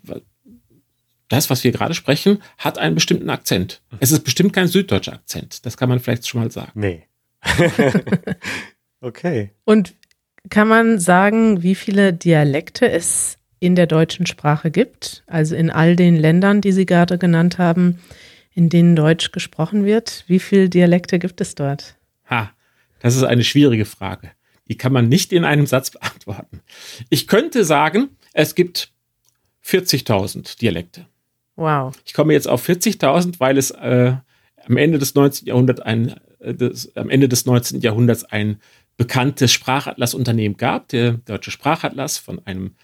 das, 1.28 1.50
was 1.50 1.64
wir 1.64 1.72
gerade 1.72 1.94
sprechen, 1.94 2.42
hat 2.58 2.78
einen 2.78 2.96
bestimmten 2.96 3.30
Akzent. 3.30 3.82
Es 4.00 4.12
ist 4.12 4.24
bestimmt 4.24 4.54
kein 4.54 4.68
süddeutscher 4.68 5.14
Akzent. 5.14 5.66
Das 5.66 5.76
kann 5.76 5.90
man 5.90 6.00
vielleicht 6.00 6.28
schon 6.28 6.42
mal 6.42 6.52
sagen. 6.52 6.72
Nee. 6.76 7.04
okay. 9.02 9.52
Und 9.66 9.96
kann 10.50 10.68
man 10.68 11.00
sagen, 11.00 11.64
wie 11.64 11.76
viele 11.76 12.14
Dialekte 12.14 12.90
es 12.90 13.38
in 13.60 13.76
der 13.76 13.88
deutschen 13.88 14.26
Sprache 14.26 14.72
gibt? 14.72 15.24
Also 15.28 15.56
in 15.56 15.70
all 15.72 15.96
den 15.96 16.16
Ländern, 16.16 16.62
die 16.62 16.72
Sie 16.72 16.86
gerade 16.86 17.18
genannt 17.18 17.58
haben, 17.58 18.00
in 18.54 18.70
denen 18.70 18.96
Deutsch 18.96 19.32
gesprochen 19.32 19.84
wird. 19.86 20.24
Wie 20.28 20.40
viele 20.40 20.70
Dialekte 20.70 21.20
gibt 21.20 21.42
es 21.42 21.56
dort? 21.56 21.96
Ha, 22.30 22.52
das 23.00 23.16
ist 23.16 23.24
eine 23.24 23.44
schwierige 23.44 23.86
Frage. 23.86 24.32
Die 24.70 24.78
kann 24.78 24.94
man 24.94 25.08
nicht 25.08 25.34
in 25.34 25.44
einem 25.44 25.66
Satz 25.66 25.92
beantworten. 25.92 26.62
Ich 27.10 27.28
könnte 27.28 27.66
sagen, 27.66 28.10
es 28.34 28.56
gibt 28.56 28.92
40.000 29.66 30.60
Dialekte. 30.60 31.08
Wow. 31.56 31.96
Ich 32.06 32.14
komme 32.14 32.34
jetzt 32.34 32.48
auf 32.48 32.68
40.000, 32.68 33.40
weil 33.40 33.58
es 33.58 33.72
äh, 33.72 34.14
am 34.66 34.78
Ende 34.78 35.00
des 35.00 35.16
19. 35.16 35.48
Jahrhunderts 35.48 35.82
ein, 35.82 36.16
äh, 36.40 36.54
des, 36.54 36.96
am 36.96 37.10
Ende 37.10 37.28
des 37.28 37.46
19. 37.46 37.82
Jahrhunderts 37.82 38.24
ein 38.24 38.62
bekanntes 38.96 39.52
Sprachatlas-Unternehmen 39.52 40.58
gab, 40.58 40.90
der 40.90 41.14
Deutsche 41.14 41.52
Sprachatlas 41.52 42.18
von 42.18 42.46
einem 42.46 42.76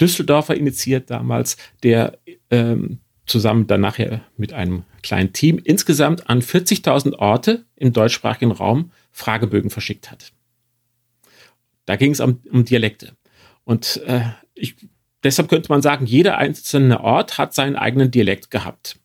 Düsseldorfer 0.00 0.56
initiiert 0.56 1.10
damals, 1.10 1.56
der 1.82 2.18
ähm, 2.50 3.00
zusammen 3.26 3.66
dann 3.66 3.80
nachher 3.80 4.22
mit 4.36 4.52
einem 4.52 4.84
kleinen 5.02 5.32
Team 5.32 5.60
insgesamt 5.62 6.28
an 6.28 6.40
40.000 6.40 7.14
Orte 7.18 7.64
im 7.76 7.92
deutschsprachigen 7.92 8.50
Raum 8.50 8.90
Fragebögen 9.12 9.70
verschickt 9.70 10.10
hat. 10.10 10.32
Da 11.90 11.96
ging 11.96 12.12
es 12.12 12.20
um, 12.20 12.38
um 12.52 12.64
Dialekte. 12.64 13.16
Und 13.64 14.00
äh, 14.06 14.20
ich 14.54 14.76
deshalb 15.24 15.48
könnte 15.48 15.72
man 15.72 15.82
sagen, 15.82 16.06
jeder 16.06 16.38
einzelne 16.38 17.00
Ort 17.00 17.36
hat 17.36 17.52
seinen 17.52 17.74
eigenen 17.74 18.12
Dialekt 18.12 18.52
gehabt. 18.52 19.00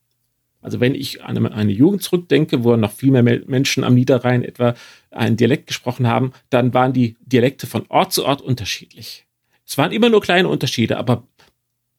Also 0.62 0.80
wenn 0.80 0.94
ich 0.94 1.24
an 1.24 1.48
eine 1.48 1.72
Jugend 1.72 2.04
zurückdenke, 2.04 2.64
wo 2.64 2.76
noch 2.76 2.92
viel 2.92 3.10
mehr 3.10 3.24
Menschen 3.24 3.84
am 3.84 3.96
Niederrhein 3.96 4.44
etwa 4.44 4.76
einen 5.10 5.36
Dialekt 5.36 5.66
gesprochen 5.66 6.06
haben, 6.06 6.32
dann 6.52 6.76
waren 6.76 6.94
die 6.94 7.18
Dialekte 7.22 7.66
von 7.66 7.88
Ort 7.90 8.14
zu 8.14 8.24
Ort 8.24 8.44
unterschiedlich. 8.44 9.26
Es 9.66 9.80
waren 9.80 9.92
immer 9.92 10.10
nur 10.10 10.22
kleine 10.22 10.48
Unterschiede, 10.48 10.98
aber 10.98 11.24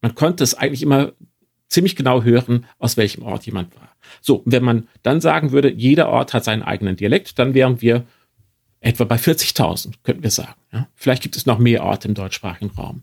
man 0.03 0.15
konnte 0.15 0.45
es 0.45 0.55
eigentlich 0.55 0.85
immer 0.85 1.15
ziemlich 1.69 1.97
genau 1.97 2.23
hören, 2.23 2.65
aus 2.79 2.97
welchem 2.97 3.25
Ort 3.25 3.45
jemand 3.45 3.75
war. 3.75 3.97
So, 4.21 4.45
wenn 4.45 4.63
man 4.63 4.87
dann 5.03 5.21
sagen 5.21 5.51
würde, 5.51 5.69
jeder 5.73 6.09
Ort 6.11 6.33
hat 6.33 6.45
seinen 6.45 6.63
eigenen 6.63 6.95
Dialekt, 6.95 7.41
dann 7.41 7.55
wären 7.55 7.81
wir 7.81 8.07
etwa 8.87 9.05
bei 9.05 9.17
40.000, 9.17 9.95
könnten 10.05 10.23
wir 10.23 10.31
sagen. 10.31 10.55
Ja? 10.73 10.89
Vielleicht 10.95 11.23
gibt 11.23 11.37
es 11.37 11.47
noch 11.47 11.59
mehr 11.59 11.83
Orte 11.83 12.09
im 12.09 12.15
deutschsprachigen 12.15 12.71
Raum. 12.71 13.03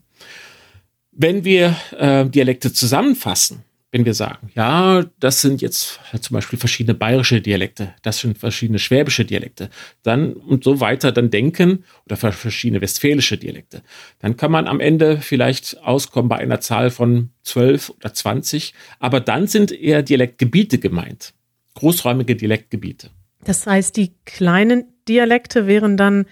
Wenn 1.12 1.44
wir 1.44 1.76
äh, 1.98 2.24
Dialekte 2.24 2.72
zusammenfassen, 2.72 3.62
wenn 3.92 4.04
wir 4.04 4.14
sagen, 4.14 4.50
ja, 4.56 5.04
das 5.20 5.40
sind 5.40 5.62
jetzt 5.62 6.00
zum 6.20 6.34
Beispiel 6.34 6.58
verschiedene 6.58 6.94
bayerische 6.94 7.40
Dialekte, 7.40 7.94
das 8.02 8.18
sind 8.18 8.38
verschiedene 8.38 8.80
schwäbische 8.80 9.24
Dialekte, 9.24 9.70
dann 10.02 10.32
und 10.32 10.64
so 10.64 10.80
weiter 10.80 11.12
dann 11.12 11.30
denken 11.30 11.84
oder 12.04 12.16
verschiedene 12.16 12.80
westfälische 12.80 13.38
Dialekte, 13.38 13.82
dann 14.18 14.36
kann 14.36 14.50
man 14.50 14.66
am 14.66 14.80
Ende 14.80 15.20
vielleicht 15.20 15.80
auskommen 15.84 16.28
bei 16.28 16.38
einer 16.38 16.60
Zahl 16.60 16.90
von 16.90 17.30
12 17.44 17.90
oder 17.90 18.12
20, 18.12 18.74
aber 18.98 19.20
dann 19.20 19.46
sind 19.46 19.70
eher 19.70 20.02
Dialektgebiete 20.02 20.78
gemeint, 20.78 21.34
großräumige 21.74 22.34
Dialektgebiete. 22.34 23.10
Das 23.44 23.66
heißt, 23.66 23.96
die 23.96 24.14
kleinen 24.24 24.84
Dialekte 25.06 25.66
wären 25.66 25.96
dann 25.96 26.26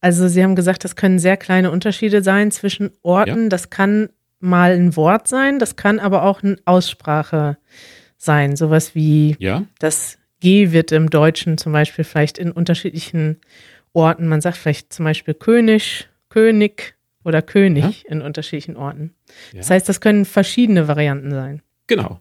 also 0.00 0.28
Sie 0.28 0.42
haben 0.42 0.54
gesagt, 0.54 0.84
das 0.84 0.94
können 0.94 1.18
sehr 1.18 1.36
kleine 1.36 1.70
Unterschiede 1.70 2.22
sein 2.22 2.52
zwischen 2.52 2.92
Orten. 3.02 3.44
Ja. 3.44 3.48
Das 3.48 3.70
kann 3.70 4.10
mal 4.38 4.72
ein 4.72 4.94
Wort 4.94 5.26
sein, 5.26 5.58
das 5.58 5.74
kann 5.74 5.98
aber 5.98 6.22
auch 6.22 6.42
eine 6.42 6.58
Aussprache 6.64 7.56
sein. 8.16 8.56
Sowas 8.56 8.94
wie 8.94 9.36
ja. 9.38 9.64
das 9.78 10.18
G 10.40 10.70
wird 10.72 10.92
im 10.92 11.10
Deutschen 11.10 11.58
zum 11.58 11.72
Beispiel 11.72 12.04
vielleicht 12.04 12.38
in 12.38 12.52
unterschiedlichen 12.52 13.40
Orten. 13.92 14.28
Man 14.28 14.40
sagt 14.40 14.58
vielleicht 14.58 14.92
zum 14.92 15.04
Beispiel 15.04 15.34
König, 15.34 16.08
König 16.28 16.94
oder 17.24 17.42
König 17.42 18.04
ja. 18.04 18.12
in 18.12 18.22
unterschiedlichen 18.22 18.76
Orten. 18.76 19.14
Das 19.54 19.70
heißt, 19.70 19.88
das 19.88 20.00
können 20.00 20.24
verschiedene 20.24 20.86
Varianten 20.86 21.30
sein. 21.30 21.62
Genau. 21.86 22.20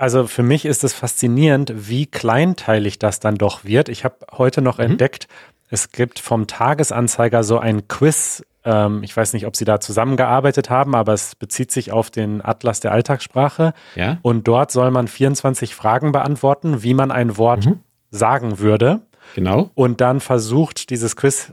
Also 0.00 0.26
für 0.26 0.42
mich 0.42 0.64
ist 0.64 0.82
es 0.82 0.94
faszinierend, 0.94 1.74
wie 1.76 2.06
kleinteilig 2.06 2.98
das 2.98 3.20
dann 3.20 3.34
doch 3.34 3.64
wird. 3.64 3.90
Ich 3.90 4.02
habe 4.02 4.14
heute 4.32 4.62
noch 4.62 4.78
mhm. 4.78 4.92
entdeckt, 4.92 5.28
es 5.68 5.92
gibt 5.92 6.20
vom 6.20 6.46
Tagesanzeiger 6.46 7.44
so 7.44 7.58
ein 7.58 7.86
Quiz. 7.86 8.42
Ähm, 8.64 9.02
ich 9.02 9.14
weiß 9.14 9.34
nicht, 9.34 9.46
ob 9.46 9.56
Sie 9.56 9.66
da 9.66 9.78
zusammengearbeitet 9.78 10.70
haben, 10.70 10.94
aber 10.94 11.12
es 11.12 11.34
bezieht 11.34 11.70
sich 11.70 11.92
auf 11.92 12.10
den 12.10 12.42
Atlas 12.42 12.80
der 12.80 12.92
Alltagssprache. 12.92 13.74
Ja. 13.94 14.16
Und 14.22 14.48
dort 14.48 14.70
soll 14.70 14.90
man 14.90 15.06
24 15.06 15.74
Fragen 15.74 16.12
beantworten, 16.12 16.82
wie 16.82 16.94
man 16.94 17.10
ein 17.10 17.36
Wort 17.36 17.66
mhm. 17.66 17.80
sagen 18.10 18.58
würde. 18.58 19.02
Genau. 19.34 19.70
Und 19.74 20.00
dann 20.00 20.20
versucht 20.20 20.88
dieses 20.88 21.14
Quiz 21.14 21.52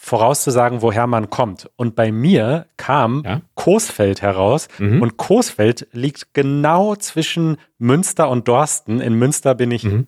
vorauszusagen, 0.00 0.80
woher 0.80 1.06
man 1.06 1.28
kommt. 1.28 1.68
Und 1.76 1.96
bei 1.96 2.12
mir 2.12 2.66
kam 2.76 3.22
ja. 3.26 3.42
Coesfeld 3.56 4.22
heraus. 4.22 4.68
Mhm. 4.78 5.02
Und 5.02 5.16
Coesfeld 5.16 5.88
liegt 5.92 6.32
genau 6.32 6.94
zwischen 6.94 7.58
Münster 7.78 8.30
und 8.30 8.48
Dorsten. 8.48 9.00
In 9.00 9.14
Münster 9.14 9.54
bin 9.54 9.70
ich 9.70 9.84
mhm 9.84 10.06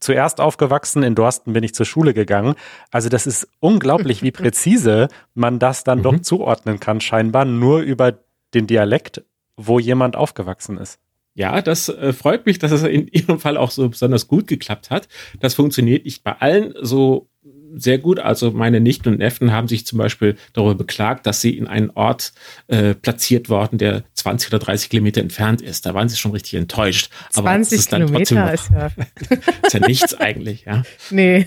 zuerst 0.00 0.40
aufgewachsen, 0.40 1.02
in 1.02 1.16
Dorsten 1.16 1.52
bin 1.52 1.64
ich 1.64 1.74
zur 1.74 1.84
Schule 1.84 2.14
gegangen. 2.14 2.54
Also 2.92 3.08
das 3.08 3.26
ist 3.26 3.48
unglaublich, 3.60 4.22
wie 4.22 4.30
präzise 4.32 5.08
man 5.34 5.58
das 5.58 5.82
dann 5.82 5.98
mhm. 5.98 6.02
doch 6.02 6.20
zuordnen 6.20 6.78
kann, 6.78 7.00
scheinbar 7.00 7.44
nur 7.44 7.80
über 7.80 8.18
den 8.54 8.68
Dialekt, 8.68 9.24
wo 9.56 9.78
jemand 9.78 10.14
aufgewachsen 10.14 10.78
ist. 10.78 11.00
Ja, 11.34 11.62
das 11.62 11.88
äh, 11.88 12.12
freut 12.12 12.46
mich, 12.46 12.58
dass 12.58 12.72
es 12.72 12.82
in 12.82 13.06
Ihrem 13.08 13.38
Fall 13.38 13.56
auch 13.56 13.70
so 13.70 13.88
besonders 13.88 14.26
gut 14.26 14.46
geklappt 14.46 14.90
hat. 14.90 15.08
Das 15.40 15.54
funktioniert 15.54 16.04
nicht 16.04 16.24
bei 16.24 16.32
allen 16.32 16.74
so 16.80 17.28
sehr 17.74 17.98
gut. 17.98 18.18
Also 18.18 18.50
meine 18.50 18.80
Nichten 18.80 19.08
und 19.08 19.18
Neffen 19.18 19.52
haben 19.52 19.68
sich 19.68 19.86
zum 19.86 19.98
Beispiel 19.98 20.36
darüber 20.52 20.74
beklagt, 20.74 21.26
dass 21.26 21.40
sie 21.40 21.56
in 21.56 21.66
einen 21.66 21.90
Ort 21.90 22.32
äh, 22.68 22.94
platziert 22.94 23.48
worden, 23.48 23.78
der 23.78 24.04
20 24.14 24.50
oder 24.50 24.58
30 24.58 24.90
Kilometer 24.90 25.20
entfernt 25.20 25.60
ist. 25.62 25.86
Da 25.86 25.94
waren 25.94 26.08
sie 26.08 26.16
schon 26.16 26.32
richtig 26.32 26.54
enttäuscht. 26.54 27.10
20 27.30 27.38
Aber 27.38 27.58
das 27.58 27.72
ist 27.72 27.90
Kilometer 27.90 28.52
ist 28.52 28.70
ja. 28.70 28.86
ist 29.62 29.74
ja 29.74 29.80
nichts 29.80 30.14
eigentlich, 30.14 30.64
ja. 30.64 30.82
Nee. 31.10 31.46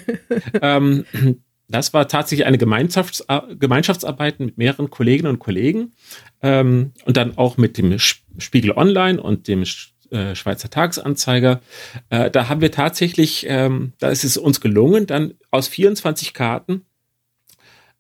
Ähm, 0.62 1.06
das 1.68 1.94
war 1.94 2.08
tatsächlich 2.08 2.46
eine 2.46 2.58
Gemeinschafts 2.58 3.26
Gemeinschaftsarbeit 3.58 4.40
mit 4.40 4.58
mehreren 4.58 4.90
Kolleginnen 4.90 5.30
und 5.30 5.40
Kollegen 5.40 5.94
ähm, 6.42 6.92
und 7.06 7.18
dann 7.18 7.38
auch 7.38 7.58
mit 7.58 7.78
dem 7.78 7.98
Spiegel 7.98 8.72
Online 8.72 9.22
und 9.22 9.48
dem 9.48 9.64
äh, 10.12 10.36
Schweizer 10.36 10.70
Tagesanzeiger. 10.70 11.62
Äh, 12.10 12.30
da 12.30 12.50
haben 12.50 12.62
wir 12.62 12.72
tatsächlich, 12.72 13.46
ähm, 13.48 13.94
da 14.00 14.10
ist 14.10 14.24
es 14.24 14.38
uns 14.38 14.62
gelungen, 14.62 15.08
dann 15.08 15.34
aus 15.50 15.68
24 15.68 16.34
Karten, 16.34 16.86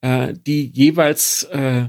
äh, 0.02 0.34
die 0.46 0.68
jeweils 0.68 1.44
äh, 1.46 1.86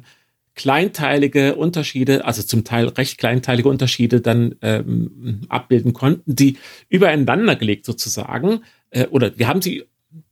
kleinteilige 0.54 1.54
Unterschiede, 1.56 2.24
also 2.24 2.42
zum 2.42 2.64
Teil 2.64 2.88
recht 2.88 3.18
kleinteilige 3.18 3.68
Unterschiede 3.68 4.20
dann 4.20 4.54
ähm, 4.60 5.42
abbilden 5.48 5.92
konnten, 5.92 6.36
die 6.36 6.58
übereinander 6.88 7.56
gelegt 7.56 7.86
sozusagen, 7.86 8.62
äh, 8.90 9.06
oder 9.06 9.38
wir 9.38 9.48
haben 9.48 9.62
sie 9.62 9.84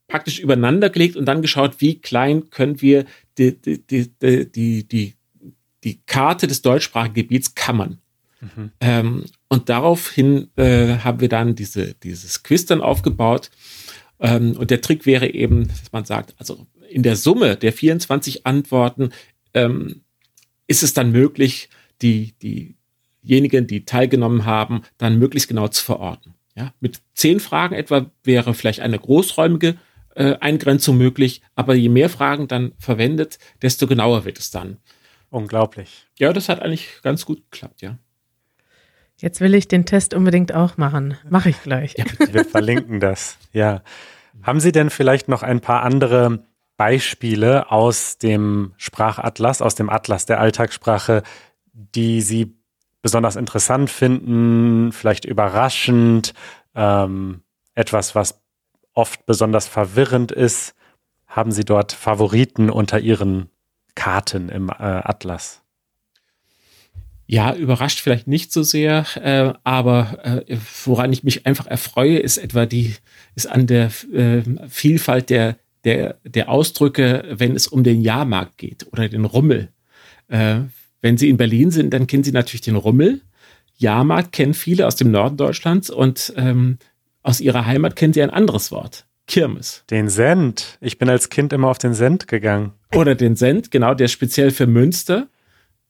praktisch 0.09 0.41
übereinander 0.41 0.91
gelegt 0.91 1.17
und 1.17 1.25
dann 1.27 1.41
geschaut, 1.41 1.81
wie 1.81 2.01
klein 2.01 2.51
können 2.51 2.83
wir 2.83 3.07
die, 3.39 3.57
die, 3.57 3.81
die, 3.81 4.11
die, 4.51 4.85
die, 4.87 5.15
die 5.85 6.01
Karte 6.05 6.47
des 6.47 6.63
deutschsprachigen 6.63 7.15
Gebiets 7.15 7.55
kammern. 7.55 7.99
Mhm. 8.41 8.73
Ähm, 8.81 9.25
und 9.49 9.69
daraufhin 9.69 10.49
äh, 10.57 10.99
haben 10.99 11.21
wir 11.21 11.29
dann 11.29 11.55
diese, 11.55 11.95
dieses 11.95 12.43
Quiz 12.43 12.67
dann 12.67 12.81
aufgebaut. 12.81 13.51
Ähm, 14.19 14.57
und 14.57 14.71
der 14.71 14.81
Trick 14.81 15.07
wäre 15.07 15.33
eben, 15.33 15.69
dass 15.69 15.93
man 15.93 16.05
sagt, 16.05 16.35
also 16.39 16.67
in 16.89 17.03
der 17.03 17.17
Summe 17.17 17.57
der 17.57 17.73
24 17.73 18.47
Antworten 18.47 19.11
ähm, 19.55 20.03
ist 20.67 20.83
es 20.83 20.95
dann 20.95 21.13
möglich, 21.13 21.69
die, 22.03 22.35
diejenigen, 23.23 23.67
die 23.67 23.85
teilgenommen 23.85 24.45
haben, 24.45 24.83
dann 24.99 25.19
möglichst 25.19 25.49
genau 25.49 25.69
zu 25.69 25.85
verorten. 25.85 26.35
Ja, 26.57 26.75
mit 26.81 27.01
zehn 27.15 27.41
Fragen 27.41 27.75
etwa 27.75 28.11
wäre 28.25 28.55
vielleicht 28.55 28.81
eine 28.81 28.99
großräumige 28.99 29.77
äh, 30.15 30.37
Eingrenzung 30.41 30.99
möglich, 30.99 31.43
aber 31.55 31.75
je 31.75 31.89
mehr 31.89 32.11
Fragen 32.11 32.49
dann 32.49 32.73
verwendet, 32.79 33.39
desto 33.63 33.87
genauer 33.87 34.25
wird 34.25 34.39
es 34.39 34.51
dann. 34.51 34.79
Unglaublich. 35.31 36.07
Ja, 36.19 36.33
das 36.33 36.49
hat 36.49 36.61
eigentlich 36.61 36.89
ganz 37.03 37.25
gut 37.25 37.51
geklappt, 37.51 37.83
ja. 37.83 37.99
Jetzt 39.21 39.41
will 39.43 39.55
ich 39.55 39.69
den 39.69 39.85
Test 39.85 40.15
unbedingt 40.15 40.55
auch 40.55 40.79
machen. 40.79 41.17
Mache 41.29 41.51
ich 41.51 41.63
gleich. 41.63 41.95
Ja, 41.99 42.05
wir 42.33 42.45
verlinken 42.45 43.01
das. 43.01 43.37
Ja. 43.53 43.83
Haben 44.43 44.61
Sie 44.61 44.73
denn 44.73 44.89
vielleicht 44.89 45.29
noch 45.29 45.43
ein 45.43 45.61
paar 45.61 45.83
andere 45.83 46.45
Beispiele 46.79 47.71
aus 47.71 48.17
dem 48.17 48.73
Sprachatlas, 48.79 49.61
aus 49.61 49.75
dem 49.75 49.91
Atlas 49.91 50.25
der 50.25 50.41
Alltagssprache, 50.41 51.23
die 51.75 52.23
Sie 52.23 52.57
besonders 53.03 53.37
interessant 53.37 53.91
finden, 53.91 54.93
vielleicht 54.93 55.27
überraschend, 55.27 56.33
ähm, 56.75 57.43
etwas, 57.75 58.15
was 58.15 58.41
oft 58.95 59.27
besonders 59.27 59.67
verwirrend 59.67 60.33
ist? 60.33 60.75
Haben 61.27 61.53
Sie 61.53 61.67
dort 61.67 61.93
Favoriten 61.93 62.71
unter 62.71 62.99
Ihren 62.99 63.51
Karten 63.95 64.49
im 64.49 64.71
äh, 64.71 64.73
Atlas? 64.73 65.60
Ja, 67.33 67.55
überrascht 67.55 68.01
vielleicht 68.01 68.27
nicht 68.27 68.53
so 68.53 68.63
sehr, 68.65 69.07
äh, 69.15 69.53
aber 69.63 70.19
äh, 70.49 70.57
woran 70.85 71.13
ich 71.13 71.23
mich 71.23 71.47
einfach 71.47 71.67
erfreue, 71.67 72.19
ist 72.19 72.39
etwa 72.39 72.67
die, 72.67 72.95
ist 73.37 73.47
an 73.47 73.69
der 73.69 73.93
äh, 74.13 74.43
Vielfalt 74.69 75.31
der 75.31 75.57
der, 75.85 76.17
der 76.25 76.49
Ausdrücke, 76.49 77.25
wenn 77.31 77.57
es 77.57 77.67
um 77.67 77.85
den 77.85 78.01
Jahrmarkt 78.01 78.59
geht 78.59 78.87
oder 78.93 79.09
den 79.09 79.25
Rummel. 79.25 79.69
Äh, 80.29 80.61
wenn 81.01 81.17
Sie 81.17 81.29
in 81.29 81.37
Berlin 81.37 81.71
sind, 81.71 81.95
dann 81.95 82.07
kennen 82.07 82.25
Sie 82.25 82.33
natürlich 82.33 82.61
den 82.61 82.77
Rummel. 82.77 83.23
Jahrmarkt 83.77 84.33
kennen 84.33 84.53
viele 84.53 84.87
aus 84.87 84.97
dem 84.97 85.11
Norden 85.11 85.39
Deutschlands 85.39 85.89
und 85.89 86.35
ähm, 86.37 86.79
aus 87.23 87.41
ihrer 87.41 87.65
Heimat 87.65 87.97
kennen 87.97 88.13
sie 88.13 88.23
ein 88.23 88.31
anderes 88.31 88.71
Wort. 88.71 89.07
Kirmes. 89.27 89.85
Den 89.91 90.09
Send. 90.09 90.77
Ich 90.81 90.99
bin 90.99 91.09
als 91.09 91.31
Kind 91.31 91.53
immer 91.53 91.69
auf 91.69 91.79
den 91.79 91.95
Send 91.95 92.29
gegangen. 92.29 92.73
Oder 92.95 93.15
den 93.15 93.37
Send, 93.37 93.71
genau, 93.71 93.95
der 93.95 94.07
ist 94.07 94.13
speziell 94.13 94.51
für 94.51 94.67
Münster. 94.67 95.29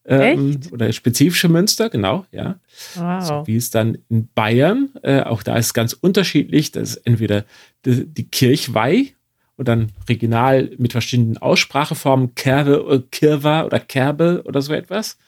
Ähm, 0.07 0.61
oder 0.73 0.91
spezifische 0.93 1.49
Münster, 1.49 1.91
genau, 1.91 2.25
ja. 2.33 2.59
Wow. 2.95 3.23
So 3.23 3.47
wie 3.47 3.57
es 3.57 3.71
dann 3.71 3.99
in 4.09 4.29
Bayern, 4.35 4.91
äh, 5.03 5.21
auch 5.21 5.43
da 5.43 5.57
ist 5.57 5.67
es 5.67 5.75
ganz 5.75 5.93
unterschiedlich. 5.93 6.73
Das 6.73 6.97
ist 6.97 7.07
entweder 7.07 7.45
die, 7.85 8.07
die 8.07 8.25
Kirchweih 8.25 9.13
und 9.57 9.69
dann 9.69 9.93
regional 10.09 10.71
mit 10.79 10.93
verschiedenen 10.93 11.37
Ausspracheformen, 11.37 12.35
Kerbe, 12.35 12.87
äh, 12.91 13.09
Kirwa 13.11 13.65
oder 13.65 13.79
Kerbe 13.79 14.43
oder 14.47 14.63
so 14.63 14.73
etwas. 14.73 15.19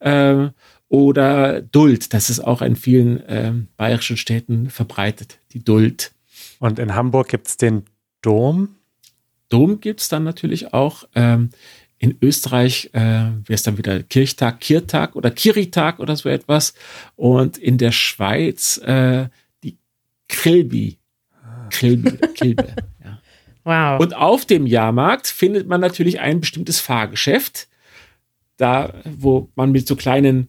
Ähm, 0.00 0.50
oder 0.88 1.60
Duld, 1.60 2.14
das 2.14 2.30
ist 2.30 2.40
auch 2.40 2.62
in 2.62 2.76
vielen 2.76 3.22
ähm, 3.28 3.68
bayerischen 3.76 4.16
Städten 4.16 4.70
verbreitet, 4.70 5.38
die 5.52 5.62
Duld. 5.62 6.12
Und 6.58 6.78
in 6.78 6.94
Hamburg 6.94 7.28
gibt 7.28 7.48
es 7.48 7.56
den 7.56 7.84
Dom? 8.22 8.76
Dom 9.48 9.80
gibt 9.80 10.00
es 10.00 10.08
dann 10.08 10.24
natürlich 10.24 10.72
auch. 10.72 11.04
Ähm, 11.14 11.50
in 11.98 12.18
Österreich 12.20 12.90
äh, 12.92 13.00
wäre 13.00 13.44
es 13.48 13.62
dann 13.62 13.78
wieder 13.78 14.02
Kirchtag, 14.02 14.60
Kirtag 14.60 15.16
oder 15.16 15.30
Kiritag 15.30 15.98
oder 15.98 16.14
so 16.16 16.28
etwas. 16.28 16.74
Und 17.16 17.56
in 17.56 17.78
der 17.78 17.92
Schweiz 17.92 18.78
äh, 18.78 19.28
die 19.62 19.78
Krilbi. 20.28 20.98
Krilbi, 21.70 22.16
Kilbe. 22.34 22.68
Wow. 23.64 23.98
Und 23.98 24.14
auf 24.14 24.44
dem 24.44 24.64
Jahrmarkt 24.64 25.26
findet 25.26 25.66
man 25.66 25.80
natürlich 25.80 26.20
ein 26.20 26.38
bestimmtes 26.38 26.78
Fahrgeschäft, 26.78 27.66
da 28.58 28.94
wo 29.04 29.50
man 29.56 29.72
mit 29.72 29.88
so 29.88 29.96
kleinen 29.96 30.48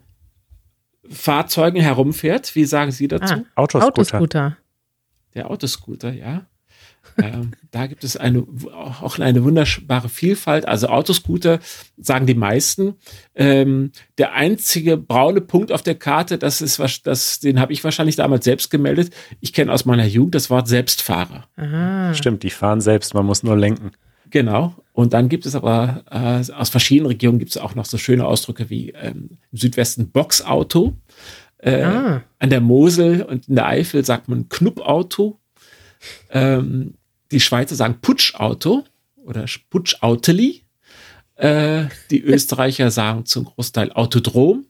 Fahrzeugen 1.10 1.82
herumfährt. 1.82 2.54
Wie 2.54 2.66
sagen 2.66 2.92
Sie 2.92 3.08
dazu? 3.08 3.34
Ah, 3.34 3.44
Autoscooter. 3.56 3.88
Autoscooter. 3.88 4.58
Der 5.34 5.50
Autoscooter, 5.50 6.14
ja 6.14 6.46
ähm, 7.22 7.52
da 7.72 7.88
gibt 7.88 8.04
es 8.04 8.18
eine, 8.18 8.46
auch 8.74 9.20
eine 9.20 9.44
wunderbare 9.44 10.10
Vielfalt. 10.10 10.68
Also 10.68 10.88
Autoscooter 10.88 11.60
sagen 11.98 12.26
die 12.26 12.36
meisten. 12.36 12.96
Ähm, 13.36 13.92
der 14.18 14.34
einzige 14.34 14.98
braune 14.98 15.42
Punkt 15.42 15.72
auf 15.72 15.82
der 15.82 15.96
Karte, 15.96 16.38
das 16.38 16.62
ist 16.62 16.80
was, 16.80 17.02
das, 17.02 17.40
den 17.40 17.60
habe 17.60 17.74
ich 17.74 17.84
wahrscheinlich 17.84 18.16
damals 18.16 18.46
selbst 18.46 18.70
gemeldet. 18.70 19.14
Ich 19.42 19.54
kenne 19.54 19.72
aus 19.72 19.86
meiner 19.86 20.06
Jugend 20.06 20.36
das 20.36 20.50
Wort 20.50 20.68
Selbstfahrer. 20.68 21.46
Aha. 21.56 22.14
Stimmt, 22.14 22.44
die 22.44 22.50
fahren 22.50 22.82
selbst, 22.82 23.14
man 23.14 23.26
muss 23.26 23.44
nur 23.44 23.58
lenken. 23.58 23.92
Genau. 24.30 24.76
Und 24.94 25.14
dann 25.14 25.30
gibt 25.30 25.46
es 25.46 25.56
aber 25.56 26.04
äh, 26.10 26.52
aus 26.52 26.70
verschiedenen 26.70 27.08
Regionen 27.08 27.40
gibt 27.40 27.52
es 27.52 27.58
auch 27.58 27.76
noch 27.76 27.86
so 27.86 27.98
schöne 27.98 28.26
Ausdrücke 28.26 28.70
wie 28.70 28.90
ähm, 28.92 29.38
im 29.52 29.58
Südwesten 29.58 30.12
Boxauto. 30.12 30.98
Äh, 31.60 31.84
ah. 31.84 32.24
An 32.40 32.50
der 32.50 32.62
Mosel 32.62 33.24
und 33.24 33.48
in 33.48 33.56
der 33.56 33.68
Eifel 33.68 34.04
sagt 34.06 34.28
man 34.28 34.50
Knuppauto. 34.50 35.40
Ähm, 36.30 36.96
die 37.32 37.40
Schweizer 37.40 37.76
sagen 37.76 38.00
Putschauto 38.02 38.84
oder 39.18 39.46
Putschauteli. 39.70 40.64
Äh, 41.36 41.86
die 42.10 42.22
Österreicher 42.22 42.90
sagen 42.92 43.26
zum 43.26 43.46
Großteil 43.46 43.92
Autodrom. 43.92 44.66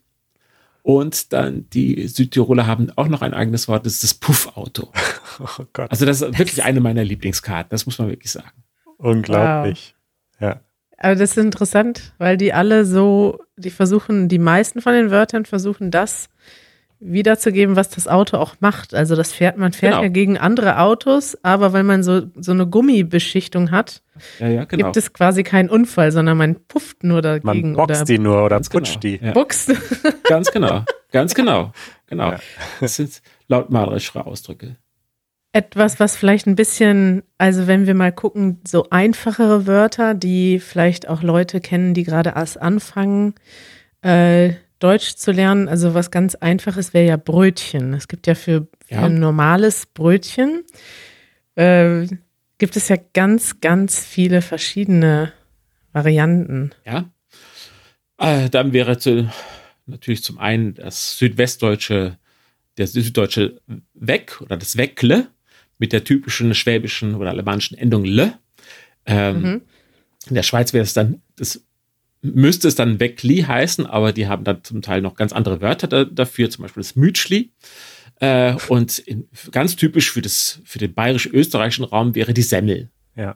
Und 0.84 1.34
dann 1.34 1.70
die 1.72 2.08
Südtiroler 2.08 2.66
haben 2.66 2.92
auch 2.96 3.10
noch 3.10 3.22
ein 3.22 3.34
eigenes 3.34 3.68
Wort, 3.68 3.86
das 3.86 3.96
ist 3.96 4.04
das 4.04 4.14
Puffauto. 4.14 4.92
Oh 5.40 5.66
Gott. 5.72 5.92
Also 5.92 6.08
das 6.08 6.24
ist 6.24 6.40
wirklich 6.40 6.64
eine 6.64 6.80
meiner 6.80 7.04
Lieblingskarten, 7.04 7.70
das 7.70 7.86
muss 7.86 8.00
man 8.00 8.10
wirklich 8.10 8.32
sagen. 8.32 8.64
Unglaublich. 8.98 9.94
Wow. 10.40 10.42
Ja. 10.50 10.62
Aber 10.98 11.14
das 11.14 11.30
ist 11.30 11.38
interessant, 11.38 12.14
weil 12.18 12.38
die 12.38 12.54
alle 12.54 12.86
so, 12.86 13.40
die 13.56 13.70
versuchen, 13.70 14.30
die 14.30 14.40
meisten 14.40 14.82
von 14.82 14.94
den 14.94 15.12
Wörtern 15.12 15.46
versuchen 15.46 15.92
das 15.92 16.30
wiederzugeben, 17.00 17.76
was 17.76 17.90
das 17.90 18.08
Auto 18.08 18.38
auch 18.38 18.56
macht. 18.60 18.94
Also 18.94 19.16
das 19.16 19.32
fährt, 19.32 19.58
man 19.58 19.72
fährt 19.72 19.94
genau. 19.94 20.04
ja 20.04 20.10
gegen 20.10 20.38
andere 20.38 20.80
Autos, 20.80 21.38
aber 21.44 21.74
weil 21.74 21.84
man 21.84 22.04
so, 22.04 22.24
so 22.36 22.52
eine 22.52 22.68
Gummibeschichtung 22.68 23.72
hat, 23.72 24.02
ja, 24.40 24.48
ja, 24.48 24.66
genau. 24.66 24.86
gibt 24.86 24.98
es 24.98 25.14
quasi 25.14 25.44
keinen 25.44 25.70
Unfall, 25.70 26.12
sondern 26.12 26.38
man 26.38 26.56
pufft 26.68 27.04
nur 27.04 27.22
dagegen. 27.22 27.74
Man 27.74 27.74
boxt 27.74 28.02
oder 28.02 28.06
die 28.06 28.20
nur 28.20 28.44
oder 28.44 28.60
putscht 28.60 29.02
genau. 29.02 29.18
die. 29.20 29.26
Ja. 29.26 29.32
Buchst. 29.34 29.72
Ganz 30.24 30.52
genau, 30.52 30.84
ganz 31.12 31.34
genau, 31.34 31.72
genau. 32.08 32.34
Das 32.82 32.98
sind 32.98 33.22
lautmalerischere 33.48 34.26
Ausdrücke. 34.26 34.76
Etwas, 35.54 36.00
was 36.00 36.18
vielleicht 36.18 36.48
ein 36.48 36.56
bisschen, 36.56 37.24
also 37.38 37.66
wenn 37.66 37.88
wir 37.88 37.96
mal 37.96 38.12
gucken, 38.12 38.60
so 38.68 38.88
einfachere 38.90 39.66
Wörter, 39.66 40.14
die 40.14 40.60
vielleicht 40.60 41.08
auch 41.08 41.24
Leute 41.24 41.62
kennen, 41.62 41.94
die 41.94 42.04
gerade 42.04 42.34
erst 42.36 42.62
anfangen, 42.62 43.36
äh, 44.02 44.54
Deutsch 44.80 45.16
zu 45.16 45.32
lernen, 45.32 45.68
also 45.68 45.94
was 45.94 46.12
ganz 46.12 46.36
einfaches 46.36 46.94
wäre 46.94 47.08
ja 47.08 47.18
Brötchen. 47.18 47.94
Es 47.94 48.08
gibt 48.08 48.28
ja 48.28 48.36
für, 48.36 48.68
für 48.86 48.94
ja. 48.94 49.06
ein 49.06 49.20
normales 49.20 49.86
Brötchen, 49.88 50.64
äh, 51.56 52.08
gibt 52.58 52.76
es 52.76 52.88
ja 52.90 52.98
ganz, 53.14 53.60
ganz 53.60 54.06
viele 54.06 54.42
verschiedene 54.42 55.34
Varianten. 55.94 56.72
Ja. 56.86 57.12
Äh, 58.18 58.50
dann 58.50 58.74
wäre 58.74 58.98
zu, 58.98 59.30
natürlich 59.86 60.24
zum 60.24 60.38
einen 60.40 60.76
das 60.76 61.18
südwestdeutsche, 61.18 62.18
der 62.78 62.88
süddeutsche 62.88 63.62
Weg 63.94 64.42
oder 64.42 64.58
das 64.58 64.78
Weckle 64.78 65.28
mit 65.80 65.94
der 65.94 66.04
typischen 66.04 66.54
schwäbischen 66.54 67.16
oder 67.16 67.30
alemannischen 67.30 67.78
Endung 67.78 68.06
le. 68.06 68.38
Ähm, 69.06 69.42
mhm. 69.42 69.62
In 70.30 70.36
der 70.36 70.44
Schweiz 70.44 70.74
wäre 70.74 70.84
es 70.84 70.94
dann 70.94 71.22
das 71.36 71.64
müsste 72.22 72.68
es 72.68 72.76
dann 72.76 73.00
Weckli 73.00 73.42
heißen, 73.42 73.86
aber 73.86 74.14
die 74.14 74.28
haben 74.28 74.44
dann 74.44 74.64
zum 74.64 74.82
Teil 74.82 75.02
noch 75.02 75.16
ganz 75.16 75.34
andere 75.34 75.62
Wörter 75.62 75.88
da, 75.88 76.06
dafür, 76.06 76.50
zum 76.50 76.64
Beispiel 76.64 76.82
das 76.82 76.96
Mütschli. 76.96 77.52
Äh, 78.20 78.56
und 78.68 79.00
in, 79.00 79.28
ganz 79.52 79.76
typisch 79.76 80.12
für, 80.12 80.22
das, 80.22 80.62
für 80.66 80.80
den 80.80 80.94
bayerisch-österreichischen 80.94 81.86
Raum 81.86 82.16
wäre 82.16 82.34
die 82.34 82.42
Semmel. 82.42 82.90
Ja. 83.16 83.36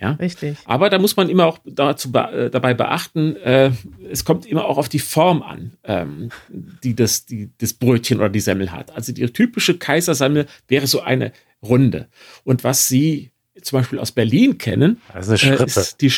Ja, 0.00 0.12
richtig. 0.12 0.56
Aber 0.64 0.90
da 0.90 0.98
muss 0.98 1.16
man 1.16 1.28
immer 1.28 1.46
auch 1.46 1.60
dazu, 1.64 2.12
äh, 2.12 2.50
dabei 2.50 2.74
beachten, 2.74 3.36
äh, 3.36 3.70
es 4.10 4.24
kommt 4.24 4.46
immer 4.46 4.64
auch 4.64 4.76
auf 4.76 4.88
die 4.88 4.98
Form 4.98 5.42
an, 5.42 5.74
ähm, 5.84 6.30
die, 6.48 6.96
das, 6.96 7.24
die 7.24 7.50
das 7.58 7.74
Brötchen 7.74 8.18
oder 8.18 8.28
die 8.28 8.40
Semmel 8.40 8.72
hat. 8.72 8.90
Also 8.96 9.12
die 9.12 9.24
typische 9.26 9.78
Kaisersemmel 9.78 10.46
wäre 10.66 10.88
so 10.88 11.02
eine 11.02 11.32
Runde. 11.62 12.08
Und 12.42 12.64
was 12.64 12.88
Sie 12.88 13.30
zum 13.60 13.78
Beispiel 13.78 14.00
aus 14.00 14.10
Berlin 14.10 14.58
kennen, 14.58 15.00
also 15.12 15.34
ist 15.34 16.00
die, 16.00 16.12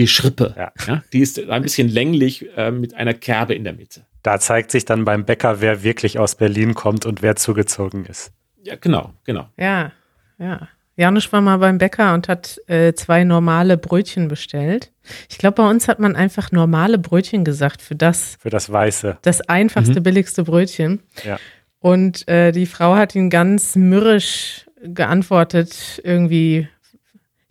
die 0.00 0.08
Schrippe. 0.08 0.54
Ja. 0.56 0.72
ja. 0.86 1.02
die 1.12 1.20
ist 1.20 1.38
ein 1.38 1.62
bisschen 1.62 1.88
länglich 1.88 2.46
äh, 2.56 2.70
mit 2.70 2.94
einer 2.94 3.14
Kerbe 3.14 3.54
in 3.54 3.64
der 3.64 3.74
Mitte. 3.74 4.06
Da 4.22 4.40
zeigt 4.40 4.70
sich 4.70 4.84
dann 4.84 5.04
beim 5.04 5.24
Bäcker, 5.24 5.60
wer 5.60 5.82
wirklich 5.82 6.18
aus 6.18 6.34
Berlin 6.34 6.74
kommt 6.74 7.06
und 7.06 7.22
wer 7.22 7.36
zugezogen 7.36 8.06
ist. 8.06 8.32
Ja, 8.64 8.76
genau, 8.76 9.12
genau. 9.24 9.48
Ja, 9.56 9.92
ja. 10.38 10.68
Janusz 10.96 11.32
war 11.32 11.40
mal 11.40 11.56
beim 11.58 11.78
Bäcker 11.78 12.12
und 12.12 12.28
hat 12.28 12.60
äh, 12.66 12.92
zwei 12.92 13.24
normale 13.24 13.78
Brötchen 13.78 14.28
bestellt. 14.28 14.92
Ich 15.30 15.38
glaube, 15.38 15.62
bei 15.62 15.70
uns 15.70 15.88
hat 15.88 15.98
man 15.98 16.14
einfach 16.14 16.52
normale 16.52 16.98
Brötchen 16.98 17.44
gesagt 17.44 17.80
für 17.80 17.94
das. 17.94 18.36
Für 18.40 18.50
das 18.50 18.70
Weiße. 18.70 19.18
Das 19.22 19.40
einfachste, 19.42 20.00
mhm. 20.00 20.04
billigste 20.04 20.44
Brötchen. 20.44 21.00
Ja. 21.24 21.38
Und 21.78 22.28
äh, 22.28 22.52
die 22.52 22.66
Frau 22.66 22.96
hat 22.96 23.14
ihn 23.14 23.30
ganz 23.30 23.76
mürrisch 23.76 24.66
geantwortet, 24.82 26.00
irgendwie, 26.04 26.68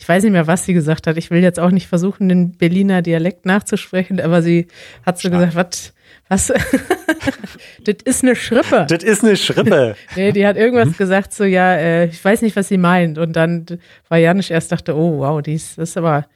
weiß 0.10 0.24
nicht 0.24 0.34
mehr, 0.34 0.48
was 0.48 0.66
sie 0.66 0.74
gesagt 0.74 1.08
hat. 1.08 1.18
Ich 1.18 1.32
will 1.32 1.42
jetzt 1.42 1.60
auch 1.60 1.72
nicht 1.72 1.88
versuchen, 1.88 2.28
den 2.28 2.54
Berliner 2.54 3.02
Dialekt 3.02 3.46
nachzusprechen, 3.46 4.20
aber 4.20 4.42
sie 4.42 4.68
hat 5.06 5.20
so 5.20 5.30
Stark. 5.30 5.52
gesagt, 5.52 5.56
was 5.56 5.94
was? 6.30 6.48
das 7.84 7.96
ist 8.06 8.24
eine 8.24 8.36
Schrippe. 8.36 8.86
Das 8.88 9.04
ist 9.04 9.24
eine 9.24 9.36
Schrippe. 9.36 9.96
nee, 10.16 10.32
die 10.32 10.46
hat 10.46 10.58
irgendwas 10.58 10.90
mhm. 10.90 10.98
gesagt, 10.98 11.34
so, 11.34 11.44
ja, 11.44 11.76
äh, 11.76 12.06
ich 12.06 12.24
weiß 12.24 12.44
nicht, 12.44 12.56
was 12.56 12.68
sie 12.68 12.78
meint. 12.78 13.18
Und 13.18 13.36
dann 13.36 13.66
war 14.08 14.20
Janisch 14.20 14.52
erst 14.52 14.72
dachte, 14.72 14.96
oh, 14.96 15.20
wow, 15.20 15.42
die 15.42 15.56
ist, 15.56 15.78
das 15.78 15.90
ist 15.90 15.98
aber 15.98 16.28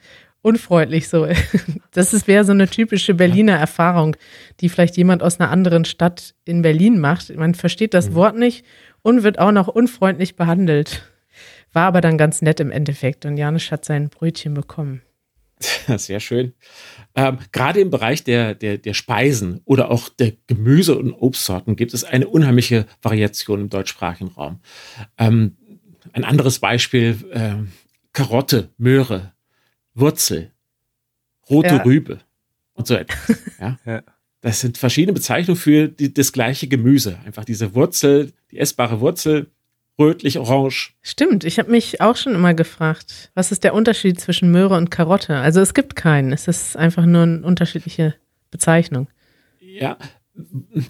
unfreundlich 0.42 1.08
so. 1.08 1.28
Das 1.92 2.28
wäre 2.28 2.44
so 2.44 2.54
eine 2.54 2.68
typische 2.68 3.14
Berliner 3.14 3.56
Erfahrung, 3.56 4.18
die 4.60 4.70
vielleicht 4.70 4.98
jemand 4.98 5.22
aus 5.22 5.40
einer 5.40 5.52
anderen 5.52 5.86
Stadt 5.86 6.34
in 6.44 6.64
Berlin 6.64 7.00
macht. 7.00 7.36
Man 7.36 7.54
versteht 7.54 7.94
das 7.94 8.10
mhm. 8.10 8.16
Wort 8.16 8.36
nicht 8.36 8.66
und 9.04 9.22
wird 9.22 9.38
auch 9.38 9.52
noch 9.52 9.68
unfreundlich 9.68 10.36
behandelt. 10.36 11.04
War 11.74 11.88
aber 11.88 12.02
dann 12.02 12.18
ganz 12.18 12.42
nett 12.42 12.60
im 12.60 12.72
Endeffekt 12.72 13.26
und 13.26 13.38
Janisch 13.38 13.72
hat 13.72 13.84
sein 13.84 14.10
Brötchen 14.10 14.54
bekommen. 14.54 15.02
Sehr 15.98 16.20
schön. 16.20 16.54
Ähm, 17.16 17.40
gerade 17.52 17.80
im 17.80 17.90
Bereich 17.90 18.24
der, 18.24 18.56
der, 18.56 18.78
der 18.78 18.94
Speisen 18.94 19.62
oder 19.66 19.92
auch 19.92 20.10
der 20.10 20.34
Gemüse- 20.48 20.98
und 20.98 21.14
Obstsorten 21.14 21.76
gibt 21.76 21.94
es 21.94 22.04
eine 22.04 22.28
unheimliche 22.28 22.86
Variation 23.02 23.62
im 23.62 23.70
deutschsprachigen 23.70 24.32
Raum. 24.32 24.60
Ähm, 25.18 25.58
ein 26.12 26.24
anderes 26.24 26.60
Beispiel, 26.60 27.18
äh, 27.32 27.56
Karotte, 28.12 28.70
Möhre, 28.78 29.34
Wurzel, 29.94 30.52
rote 31.50 31.76
ja. 31.76 31.82
Rübe 31.84 32.20
und 32.74 32.88
so 32.88 32.96
etwas. 32.96 33.40
Ja? 33.60 33.80
ja. 33.86 34.04
Das 34.42 34.60
sind 34.60 34.78
verschiedene 34.78 35.14
Bezeichnungen 35.14 35.60
für 35.60 35.88
die, 35.88 36.14
das 36.14 36.34
gleiche 36.34 36.68
Gemüse. 36.68 37.18
Einfach 37.26 37.46
diese 37.46 37.76
Wurzel, 37.76 38.34
die 38.52 38.60
essbare 38.60 39.00
Wurzel 39.00 39.48
rötlich-orange. 40.00 40.94
Stimmt, 41.02 41.44
ich 41.44 41.60
habe 41.60 41.72
mich 41.72 42.02
auch 42.02 42.16
schon 42.16 42.36
immer 42.36 42.54
gefragt, 42.54 43.32
was 43.36 43.52
ist 43.52 43.64
der 43.64 43.74
Unterschied 43.74 44.20
zwischen 44.20 44.52
Möhre 44.52 44.76
und 44.76 44.90
Karotte? 44.90 45.38
Also 45.38 45.62
es 45.62 45.74
gibt 45.74 45.96
keinen, 45.96 46.34
es 46.34 46.48
ist 46.48 46.76
einfach 46.76 47.06
nur 47.06 47.24
eine 47.24 47.42
unterschiedliche 47.42 48.16
Bezeichnung. 48.52 49.08
Ja, 49.60 49.98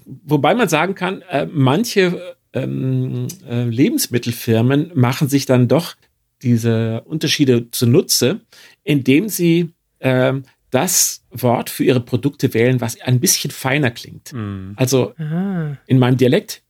wobei 0.05 0.55
man 0.55 0.69
sagen 0.69 0.95
kann, 0.95 1.21
äh, 1.23 1.47
manche 1.51 2.35
ähm, 2.53 3.27
äh, 3.49 3.63
Lebensmittelfirmen 3.63 4.91
machen 4.95 5.27
sich 5.27 5.45
dann 5.45 5.67
doch 5.67 5.95
diese 6.41 7.01
Unterschiede 7.01 7.71
zunutze, 7.71 8.41
indem 8.83 9.29
sie 9.29 9.73
äh, 9.99 10.33
das 10.69 11.23
Wort 11.29 11.69
für 11.69 11.83
ihre 11.83 11.99
Produkte 11.99 12.53
wählen, 12.53 12.81
was 12.81 12.99
ein 13.01 13.19
bisschen 13.19 13.51
feiner 13.51 13.91
klingt. 13.91 14.33
Mhm. 14.33 14.73
Also 14.75 15.13
Aha. 15.17 15.77
in 15.87 15.99
meinem 15.99 16.17
Dialekt 16.17 16.63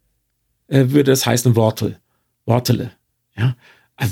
äh, 0.67 0.85
würde 0.89 1.11
es 1.11 1.25
heißen 1.25 1.55
Wortel. 1.55 1.99
Wortele. 2.45 2.91
Ja, 3.35 3.55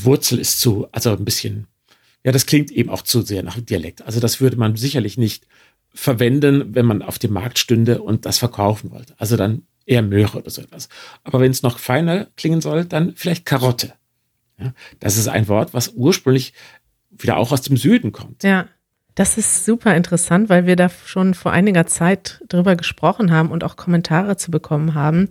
Wurzel 0.04 0.40
ist 0.40 0.60
zu, 0.60 0.88
also 0.92 1.12
ein 1.12 1.26
bisschen, 1.26 1.68
ja, 2.24 2.32
das 2.32 2.46
klingt 2.46 2.72
eben 2.72 2.90
auch 2.90 3.02
zu 3.02 3.22
sehr 3.22 3.44
nach 3.44 3.60
Dialekt. 3.60 4.02
Also 4.04 4.20
das 4.20 4.42
würde 4.42 4.58
man 4.58 4.76
sicherlich 4.76 5.18
nicht 5.18 5.48
verwenden, 5.94 6.74
wenn 6.74 6.86
man 6.86 7.02
auf 7.02 7.20
dem 7.20 7.34
Markt 7.34 7.60
stünde 7.60 8.02
und 8.02 8.26
das 8.26 8.38
verkaufen 8.38 8.92
wollte. 8.92 9.14
Also 9.18 9.36
dann 9.38 9.64
eher 9.86 10.02
Möhre 10.02 10.38
oder 10.38 10.50
so 10.50 10.62
etwas. 10.62 10.90
Aber 11.24 11.40
wenn 11.40 11.52
es 11.52 11.64
noch 11.64 11.80
feiner 11.80 12.26
klingen 12.38 12.62
soll, 12.62 12.86
dann 12.86 13.14
vielleicht 13.16 13.46
Karotte. 13.46 13.94
Ja, 14.58 14.74
das 15.00 15.18
ist 15.18 15.28
ein 15.28 15.48
Wort, 15.48 15.74
was 15.74 15.90
ursprünglich 15.90 16.54
wieder 17.10 17.38
auch 17.38 17.52
aus 17.52 17.62
dem 17.62 17.78
Süden 17.78 18.12
kommt. 18.12 18.44
Ja. 18.44 18.68
Das 19.16 19.38
ist 19.38 19.66
super 19.66 19.96
interessant, 19.96 20.50
weil 20.50 20.66
wir 20.66 20.76
da 20.76 20.90
schon 20.90 21.34
vor 21.34 21.52
einiger 21.52 21.86
Zeit 21.86 22.42
drüber 22.48 22.76
gesprochen 22.76 23.32
haben 23.32 23.52
und 23.52 23.64
auch 23.64 23.76
Kommentare 23.76 24.38
zu 24.38 24.52
bekommen 24.52 24.94
haben. 24.94 25.28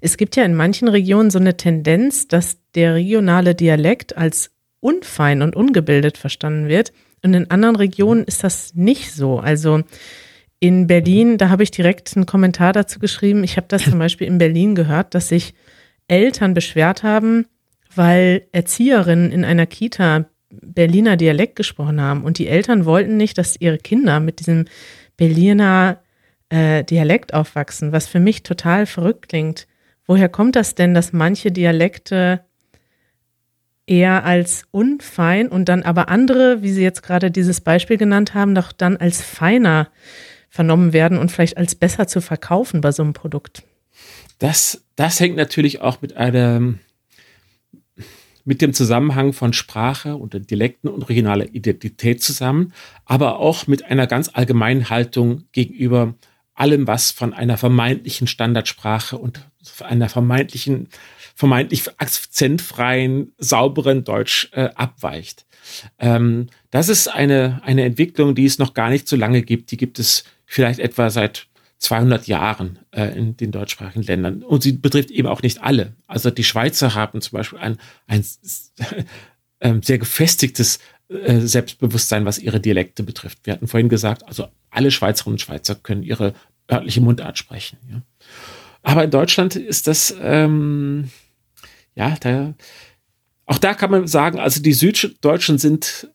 Es 0.00 0.16
gibt 0.16 0.36
ja 0.36 0.44
in 0.44 0.54
manchen 0.54 0.86
Regionen 0.86 1.30
so 1.30 1.38
eine 1.38 1.56
Tendenz, 1.56 2.28
dass 2.28 2.58
der 2.74 2.94
regionale 2.94 3.54
Dialekt 3.54 4.16
als 4.16 4.52
unfein 4.80 5.42
und 5.42 5.56
ungebildet 5.56 6.16
verstanden 6.16 6.68
wird. 6.68 6.92
Und 7.22 7.34
in 7.34 7.50
anderen 7.50 7.76
Regionen 7.76 8.24
ist 8.24 8.44
das 8.44 8.74
nicht 8.74 9.12
so. 9.12 9.40
Also 9.40 9.82
in 10.60 10.86
Berlin, 10.86 11.36
da 11.36 11.48
habe 11.48 11.62
ich 11.62 11.70
direkt 11.70 12.14
einen 12.14 12.26
Kommentar 12.26 12.72
dazu 12.72 12.98
geschrieben. 12.98 13.42
Ich 13.42 13.56
habe 13.56 13.66
das 13.68 13.84
zum 13.84 13.98
Beispiel 13.98 14.26
in 14.26 14.38
Berlin 14.38 14.74
gehört, 14.74 15.14
dass 15.14 15.28
sich 15.28 15.54
Eltern 16.06 16.54
beschwert 16.54 17.02
haben, 17.02 17.46
weil 17.94 18.46
Erzieherinnen 18.52 19.32
in 19.32 19.44
einer 19.44 19.66
Kita 19.66 20.26
Berliner 20.62 21.16
Dialekt 21.16 21.56
gesprochen 21.56 22.00
haben 22.00 22.24
und 22.24 22.38
die 22.38 22.48
Eltern 22.48 22.84
wollten 22.84 23.16
nicht, 23.16 23.38
dass 23.38 23.60
ihre 23.60 23.78
Kinder 23.78 24.20
mit 24.20 24.40
diesem 24.40 24.66
Berliner 25.16 26.00
äh, 26.48 26.84
Dialekt 26.84 27.34
aufwachsen, 27.34 27.92
was 27.92 28.06
für 28.06 28.20
mich 28.20 28.42
total 28.42 28.86
verrückt 28.86 29.28
klingt. 29.28 29.66
Woher 30.06 30.28
kommt 30.28 30.56
das 30.56 30.74
denn, 30.74 30.94
dass 30.94 31.12
manche 31.12 31.50
Dialekte 31.50 32.40
eher 33.86 34.24
als 34.24 34.64
unfein 34.70 35.48
und 35.48 35.68
dann 35.68 35.82
aber 35.82 36.08
andere, 36.08 36.62
wie 36.62 36.72
Sie 36.72 36.82
jetzt 36.82 37.02
gerade 37.02 37.30
dieses 37.30 37.60
Beispiel 37.60 37.96
genannt 37.96 38.34
haben, 38.34 38.54
doch 38.54 38.72
dann 38.72 38.96
als 38.96 39.22
feiner 39.22 39.88
vernommen 40.48 40.92
werden 40.92 41.18
und 41.18 41.32
vielleicht 41.32 41.56
als 41.56 41.74
besser 41.74 42.06
zu 42.06 42.20
verkaufen 42.20 42.80
bei 42.80 42.92
so 42.92 43.02
einem 43.02 43.12
Produkt? 43.12 43.62
Das, 44.38 44.84
das 44.96 45.20
hängt 45.20 45.36
natürlich 45.36 45.80
auch 45.80 46.00
mit 46.00 46.16
einem 46.16 46.80
mit 48.44 48.60
dem 48.60 48.74
Zusammenhang 48.74 49.32
von 49.32 49.52
Sprache 49.52 50.16
und 50.16 50.50
Dialekten 50.50 50.90
und 50.90 51.08
regionaler 51.08 51.54
Identität 51.54 52.22
zusammen, 52.22 52.72
aber 53.04 53.38
auch 53.38 53.66
mit 53.66 53.84
einer 53.84 54.06
ganz 54.06 54.30
allgemeinen 54.32 54.90
Haltung 54.90 55.44
gegenüber 55.52 56.14
allem, 56.54 56.86
was 56.86 57.10
von 57.10 57.32
einer 57.32 57.56
vermeintlichen 57.56 58.26
Standardsprache 58.26 59.18
und 59.18 59.40
einer 59.80 60.08
vermeintlichen, 60.08 60.88
vermeintlich 61.34 61.88
akzentfreien, 61.98 63.32
sauberen 63.38 64.04
Deutsch 64.04 64.50
äh, 64.52 64.68
abweicht. 64.74 65.46
Ähm, 65.98 66.48
das 66.70 66.88
ist 66.88 67.08
eine, 67.08 67.60
eine 67.64 67.84
Entwicklung, 67.84 68.34
die 68.34 68.44
es 68.44 68.58
noch 68.58 68.74
gar 68.74 68.90
nicht 68.90 69.08
so 69.08 69.16
lange 69.16 69.42
gibt. 69.42 69.70
Die 69.70 69.76
gibt 69.76 69.98
es 69.98 70.24
vielleicht 70.46 70.78
etwa 70.78 71.10
seit 71.10 71.46
200 71.84 72.26
Jahren 72.26 72.78
äh, 72.92 73.16
in 73.16 73.36
den 73.36 73.52
deutschsprachigen 73.52 74.02
Ländern. 74.02 74.42
Und 74.42 74.62
sie 74.62 74.72
betrifft 74.72 75.10
eben 75.10 75.28
auch 75.28 75.42
nicht 75.42 75.62
alle. 75.62 75.92
Also 76.06 76.30
die 76.30 76.44
Schweizer 76.44 76.94
haben 76.94 77.20
zum 77.20 77.36
Beispiel 77.36 77.58
ein, 77.58 77.78
ein 78.06 78.24
äh, 79.60 79.74
sehr 79.82 79.98
gefestigtes 79.98 80.78
äh, 81.08 81.40
Selbstbewusstsein, 81.40 82.24
was 82.24 82.38
ihre 82.38 82.60
Dialekte 82.60 83.02
betrifft. 83.02 83.40
Wir 83.44 83.52
hatten 83.52 83.68
vorhin 83.68 83.90
gesagt, 83.90 84.26
also 84.26 84.48
alle 84.70 84.90
Schweizerinnen 84.90 85.34
und 85.34 85.40
Schweizer 85.40 85.74
können 85.74 86.02
ihre 86.02 86.34
örtliche 86.70 87.02
Mundart 87.02 87.36
sprechen. 87.36 87.78
Ja. 87.90 88.02
Aber 88.82 89.04
in 89.04 89.10
Deutschland 89.10 89.54
ist 89.54 89.86
das, 89.86 90.14
ähm, 90.20 91.10
ja, 91.94 92.16
da, 92.20 92.54
auch 93.44 93.58
da 93.58 93.74
kann 93.74 93.90
man 93.90 94.06
sagen, 94.06 94.38
also 94.38 94.62
die 94.62 94.72
Süddeutschen 94.72 95.58
sind 95.58 96.08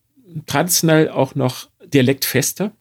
traditionell 0.47 1.09
auch 1.09 1.35
noch 1.35 1.69
dialektfester. 1.85 2.71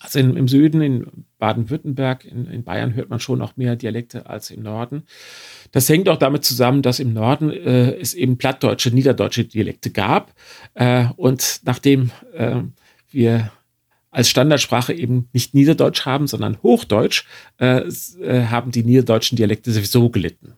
Also 0.00 0.18
in, 0.18 0.36
im 0.36 0.48
Süden, 0.48 0.82
in 0.82 1.24
Baden-Württemberg, 1.42 2.24
in, 2.24 2.46
in, 2.46 2.62
Bayern 2.62 2.94
hört 2.94 3.10
man 3.10 3.18
schon 3.18 3.40
noch 3.40 3.56
mehr 3.56 3.74
Dialekte 3.74 4.26
als 4.26 4.52
im 4.52 4.62
Norden. 4.62 5.02
Das 5.72 5.88
hängt 5.88 6.08
auch 6.08 6.16
damit 6.16 6.44
zusammen, 6.44 6.82
dass 6.82 7.00
im 7.00 7.12
Norden 7.12 7.50
äh, 7.50 7.96
es 7.96 8.14
eben 8.14 8.38
plattdeutsche, 8.38 8.92
niederdeutsche 8.92 9.42
Dialekte 9.42 9.90
gab. 9.90 10.34
Äh, 10.74 11.06
und 11.16 11.62
nachdem 11.64 12.12
äh, 12.32 12.60
wir 13.10 13.50
als 14.12 14.28
Standardsprache 14.28 14.92
eben 14.92 15.30
nicht 15.32 15.52
Niederdeutsch 15.52 16.06
haben, 16.06 16.28
sondern 16.28 16.62
Hochdeutsch, 16.62 17.24
äh, 17.58 17.88
äh, 18.20 18.44
haben 18.44 18.70
die 18.70 18.84
niederdeutschen 18.84 19.34
Dialekte 19.34 19.72
sowieso 19.72 20.10
gelitten. 20.10 20.52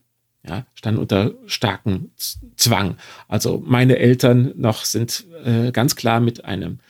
Ja, 0.47 0.67
standen 0.75 1.01
unter 1.01 1.33
starkem 1.47 2.11
Zwang. 2.57 2.99
Also 3.27 3.63
meine 3.65 3.97
Eltern 3.97 4.53
noch 4.57 4.85
sind 4.85 5.25
äh, 5.47 5.73
ganz 5.73 5.97
klar 5.97 6.21
mit 6.21 6.45
einem, 6.45 6.81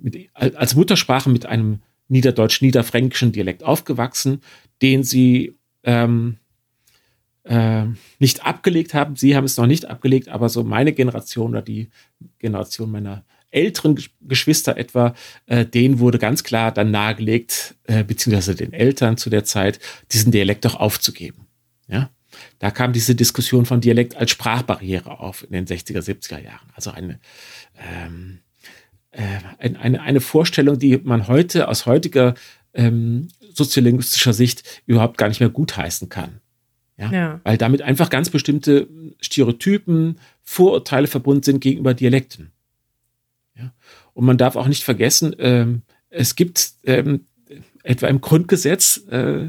mit, 0.00 0.30
als 0.32 0.74
Muttersprache 0.74 1.28
mit 1.28 1.44
einem 1.44 1.80
niederdeutsch-niederfränkischen 2.08 3.32
Dialekt 3.32 3.62
aufgewachsen, 3.62 4.40
den 4.82 5.02
sie 5.02 5.56
ähm, 5.84 6.38
äh, 7.44 7.84
nicht 8.18 8.44
abgelegt 8.44 8.94
haben. 8.94 9.16
Sie 9.16 9.36
haben 9.36 9.44
es 9.44 9.56
noch 9.56 9.66
nicht 9.66 9.86
abgelegt, 9.86 10.28
aber 10.28 10.48
so 10.48 10.64
meine 10.64 10.92
Generation 10.92 11.50
oder 11.50 11.62
die 11.62 11.90
Generation 12.38 12.90
meiner 12.90 13.24
älteren 13.50 13.96
Geschwister 14.20 14.76
etwa, 14.76 15.14
äh, 15.46 15.64
denen 15.64 16.00
wurde 16.00 16.18
ganz 16.18 16.42
klar 16.42 16.72
dann 16.72 16.90
nahegelegt, 16.90 17.76
äh, 17.84 18.02
beziehungsweise 18.02 18.54
den 18.54 18.72
Eltern 18.72 19.16
zu 19.16 19.30
der 19.30 19.44
Zeit, 19.44 19.78
diesen 20.12 20.32
Dialekt 20.32 20.64
doch 20.64 20.74
aufzugeben. 20.74 21.46
Ja, 21.86 22.10
da 22.58 22.70
kam 22.70 22.92
diese 22.92 23.14
Diskussion 23.14 23.64
von 23.64 23.80
Dialekt 23.80 24.16
als 24.16 24.32
Sprachbarriere 24.32 25.20
auf 25.20 25.44
in 25.44 25.52
den 25.52 25.66
60er, 25.66 26.00
70er 26.00 26.42
Jahren. 26.42 26.68
Also 26.74 26.90
eine, 26.90 27.20
ähm, 27.78 28.40
äh, 29.14 29.70
eine, 29.76 30.00
eine 30.02 30.20
Vorstellung, 30.20 30.78
die 30.78 30.98
man 30.98 31.28
heute 31.28 31.68
aus 31.68 31.86
heutiger 31.86 32.34
ähm, 32.74 33.28
soziolinguistischer 33.52 34.32
Sicht 34.32 34.82
überhaupt 34.86 35.18
gar 35.18 35.28
nicht 35.28 35.40
mehr 35.40 35.48
gutheißen 35.48 36.08
kann. 36.08 36.40
Ja? 36.96 37.10
ja? 37.12 37.40
Weil 37.44 37.56
damit 37.56 37.82
einfach 37.82 38.10
ganz 38.10 38.30
bestimmte 38.30 38.88
Stereotypen, 39.20 40.18
Vorurteile 40.42 41.06
verbunden 41.06 41.42
sind 41.42 41.60
gegenüber 41.60 41.94
Dialekten. 41.94 42.50
Ja? 43.56 43.72
Und 44.12 44.24
man 44.24 44.38
darf 44.38 44.56
auch 44.56 44.68
nicht 44.68 44.84
vergessen, 44.84 45.34
ähm, 45.38 45.82
es 46.10 46.36
gibt 46.36 46.72
ähm, 46.84 47.26
etwa 47.82 48.08
im 48.08 48.20
Grundgesetz 48.20 48.98
äh, 49.08 49.46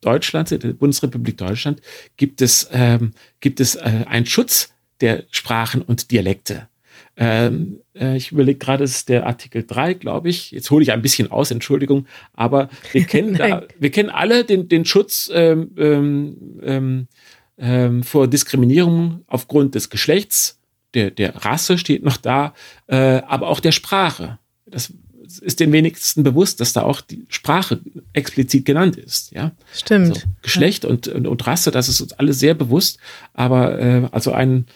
Deutschlands, 0.00 0.50
der 0.50 0.58
Bundesrepublik 0.58 1.38
Deutschland, 1.38 1.80
gibt 2.16 2.42
es, 2.42 2.68
ähm, 2.72 3.12
gibt 3.40 3.60
es 3.60 3.74
äh, 3.76 4.04
einen 4.06 4.26
Schutz 4.26 4.74
der 5.00 5.24
Sprachen 5.30 5.80
und 5.82 6.10
Dialekte. 6.10 6.68
Ähm, 7.16 7.80
äh, 7.94 8.16
ich 8.16 8.32
überlege 8.32 8.58
gerade, 8.58 8.84
es 8.84 8.96
ist 8.96 9.08
der 9.08 9.26
Artikel 9.26 9.64
3, 9.66 9.94
glaube 9.94 10.28
ich. 10.28 10.50
Jetzt 10.50 10.70
hole 10.70 10.82
ich 10.82 10.92
ein 10.92 11.02
bisschen 11.02 11.30
aus, 11.30 11.50
Entschuldigung. 11.50 12.06
Aber 12.32 12.68
wir 12.92 13.04
kennen, 13.06 13.34
da, 13.36 13.62
wir 13.78 13.90
kennen 13.90 14.10
alle 14.10 14.44
den, 14.44 14.68
den 14.68 14.84
Schutz 14.84 15.30
ähm, 15.32 15.70
ähm, 15.76 16.36
ähm, 16.62 17.08
ähm, 17.56 18.02
vor 18.02 18.26
Diskriminierung 18.26 19.24
aufgrund 19.28 19.74
des 19.74 19.90
Geschlechts, 19.90 20.58
der, 20.94 21.10
der 21.10 21.36
Rasse 21.36 21.78
steht 21.78 22.04
noch 22.04 22.16
da, 22.16 22.54
äh, 22.86 22.96
aber 23.26 23.48
auch 23.48 23.60
der 23.60 23.72
Sprache. 23.72 24.38
Das 24.66 24.92
ist 25.40 25.60
den 25.60 25.72
wenigsten 25.72 26.22
bewusst, 26.22 26.60
dass 26.60 26.72
da 26.72 26.82
auch 26.82 27.00
die 27.00 27.24
Sprache 27.28 27.80
explizit 28.12 28.64
genannt 28.64 28.96
ist. 28.96 29.32
Ja, 29.32 29.52
stimmt. 29.72 30.10
Also 30.10 30.26
Geschlecht 30.42 30.84
ja. 30.84 30.90
und, 30.90 31.08
und, 31.08 31.26
und 31.26 31.46
Rasse, 31.46 31.70
das 31.70 31.88
ist 31.88 32.00
uns 32.00 32.12
alle 32.12 32.32
sehr 32.32 32.54
bewusst. 32.54 32.98
Aber 33.32 33.78
äh, 33.78 34.08
also 34.12 34.32
ein 34.32 34.66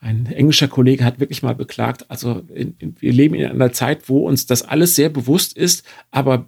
ein 0.00 0.26
englischer 0.26 0.68
Kollege 0.68 1.04
hat 1.04 1.20
wirklich 1.20 1.42
mal 1.42 1.54
beklagt, 1.54 2.06
also 2.08 2.44
in, 2.54 2.74
in, 2.78 2.96
wir 3.00 3.12
leben 3.12 3.34
in 3.34 3.46
einer 3.46 3.72
Zeit, 3.72 4.08
wo 4.08 4.26
uns 4.28 4.46
das 4.46 4.62
alles 4.62 4.94
sehr 4.94 5.08
bewusst 5.08 5.56
ist, 5.56 5.84
aber 6.10 6.46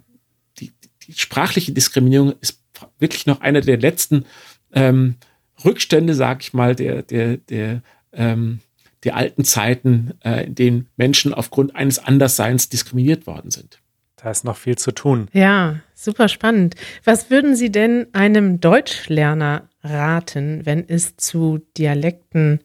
die, 0.57 0.71
die 1.03 1.13
sprachliche 1.13 1.73
Diskriminierung 1.73 2.33
ist 2.39 2.61
wirklich 2.99 3.25
noch 3.25 3.41
einer 3.41 3.61
der 3.61 3.77
letzten 3.77 4.25
ähm, 4.73 5.15
Rückstände, 5.63 6.13
sag 6.13 6.41
ich 6.41 6.53
mal, 6.53 6.75
der, 6.75 7.03
der, 7.03 7.37
der, 7.37 7.81
ähm, 8.13 8.59
der 9.03 9.15
alten 9.15 9.43
Zeiten, 9.43 10.13
äh, 10.23 10.45
in 10.45 10.55
denen 10.55 10.87
Menschen 10.95 11.33
aufgrund 11.33 11.75
eines 11.75 11.99
Andersseins 11.99 12.69
diskriminiert 12.69 13.27
worden 13.27 13.51
sind. 13.51 13.81
Da 14.15 14.29
ist 14.29 14.43
noch 14.43 14.57
viel 14.57 14.77
zu 14.77 14.91
tun. 14.91 15.27
Ja, 15.33 15.81
super 15.95 16.27
spannend. 16.27 16.75
Was 17.03 17.29
würden 17.29 17.55
Sie 17.55 17.71
denn 17.71 18.07
einem 18.13 18.59
Deutschlerner 18.59 19.67
raten, 19.83 20.65
wenn 20.65 20.87
es 20.87 21.17
zu 21.17 21.59
Dialekten 21.75 22.59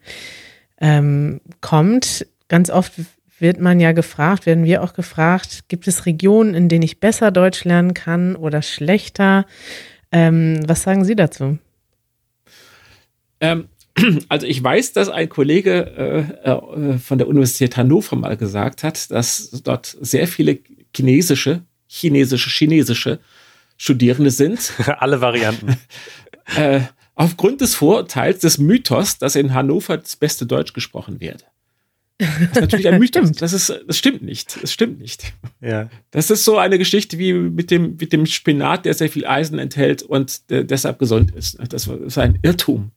ähm, 0.80 1.40
kommt. 1.60 2.26
Ganz 2.48 2.70
oft 2.70 2.92
wird 3.38 3.60
man 3.60 3.80
ja 3.80 3.92
gefragt, 3.92 4.46
werden 4.46 4.64
wir 4.64 4.82
auch 4.82 4.94
gefragt, 4.94 5.68
gibt 5.68 5.86
es 5.88 6.06
Regionen, 6.06 6.54
in 6.54 6.68
denen 6.68 6.82
ich 6.82 7.00
besser 7.00 7.30
Deutsch 7.30 7.64
lernen 7.64 7.94
kann 7.94 8.36
oder 8.36 8.62
schlechter? 8.62 9.46
Ähm, 10.10 10.60
was 10.66 10.82
sagen 10.82 11.04
Sie 11.04 11.16
dazu? 11.16 11.58
Ähm, 13.40 13.68
also 14.28 14.46
ich 14.46 14.62
weiß, 14.62 14.92
dass 14.92 15.08
ein 15.08 15.28
Kollege 15.28 16.36
äh, 16.44 16.50
äh, 16.50 16.98
von 16.98 17.18
der 17.18 17.28
Universität 17.28 17.76
Hannover 17.76 18.16
mal 18.16 18.36
gesagt 18.36 18.82
hat, 18.82 19.10
dass 19.10 19.50
dort 19.64 19.96
sehr 20.00 20.26
viele 20.28 20.58
chinesische, 20.94 21.62
chinesische, 21.86 22.50
chinesische 22.50 23.18
Studierende 23.76 24.30
sind. 24.30 24.72
Alle 24.98 25.20
Varianten. 25.20 25.76
äh, 26.56 26.80
aufgrund 27.16 27.60
des 27.60 27.74
Vorurteils, 27.74 28.38
des 28.38 28.58
Mythos, 28.58 29.18
dass 29.18 29.34
in 29.34 29.52
Hannover 29.52 29.96
das 29.96 30.14
beste 30.14 30.46
Deutsch 30.46 30.72
gesprochen 30.72 31.20
wird. 31.20 31.46
Das 32.18 32.28
ist 32.40 32.60
natürlich 32.60 32.88
ein 32.88 32.98
Mythos. 33.00 33.32
Das, 33.32 33.52
ist, 33.52 33.72
das 33.86 33.98
stimmt 33.98 34.22
nicht. 34.22 34.62
Das 34.62 34.72
stimmt 34.72 35.00
nicht. 35.00 35.32
Ja. 35.60 35.90
Das 36.12 36.30
ist 36.30 36.44
so 36.44 36.56
eine 36.56 36.78
Geschichte 36.78 37.18
wie 37.18 37.32
mit 37.32 37.70
dem, 37.70 37.96
mit 38.00 38.12
dem 38.12 38.24
Spinat, 38.26 38.84
der 38.84 38.94
sehr 38.94 39.10
viel 39.10 39.26
Eisen 39.26 39.58
enthält 39.58 40.02
und 40.02 40.42
deshalb 40.48 40.98
gesund 40.98 41.32
ist. 41.32 41.58
Das 41.70 41.86
ist 41.88 42.18
ein 42.18 42.38
Irrtum. 42.42 42.92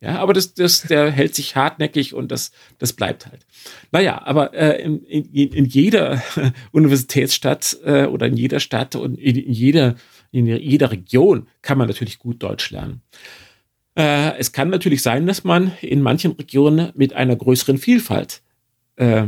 Ja, 0.00 0.20
aber 0.20 0.32
das, 0.32 0.54
das, 0.54 0.82
der 0.82 1.10
hält 1.10 1.34
sich 1.34 1.56
hartnäckig 1.56 2.14
und 2.14 2.30
das, 2.30 2.52
das 2.78 2.92
bleibt 2.92 3.26
halt. 3.26 3.44
Naja, 3.90 4.22
aber 4.24 4.54
äh, 4.54 4.80
in, 4.80 5.02
in, 5.04 5.52
in 5.52 5.64
jeder 5.64 6.22
Universitätsstadt 6.72 7.78
äh, 7.84 8.04
oder 8.04 8.26
in 8.26 8.36
jeder 8.36 8.60
Stadt 8.60 8.94
und 8.94 9.18
in, 9.18 9.34
in, 9.34 9.52
jeder, 9.52 9.96
in 10.30 10.46
jeder 10.46 10.92
Region 10.92 11.48
kann 11.62 11.78
man 11.78 11.88
natürlich 11.88 12.20
gut 12.20 12.44
Deutsch 12.44 12.70
lernen. 12.70 13.02
Äh, 13.98 14.38
es 14.38 14.52
kann 14.52 14.70
natürlich 14.70 15.02
sein, 15.02 15.26
dass 15.26 15.42
man 15.42 15.72
in 15.80 16.00
manchen 16.02 16.32
Regionen 16.32 16.92
mit 16.94 17.14
einer 17.14 17.34
größeren 17.34 17.78
Vielfalt 17.78 18.42
äh, 18.94 19.24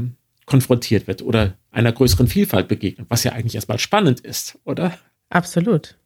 konfrontiert 0.46 1.08
wird 1.08 1.22
oder 1.22 1.56
einer 1.72 1.92
größeren 1.92 2.28
Vielfalt 2.28 2.68
begegnet, 2.68 3.06
was 3.10 3.24
ja 3.24 3.32
eigentlich 3.32 3.56
erstmal 3.56 3.80
spannend 3.80 4.20
ist, 4.20 4.58
oder? 4.64 4.96
Absolut. 5.28 5.96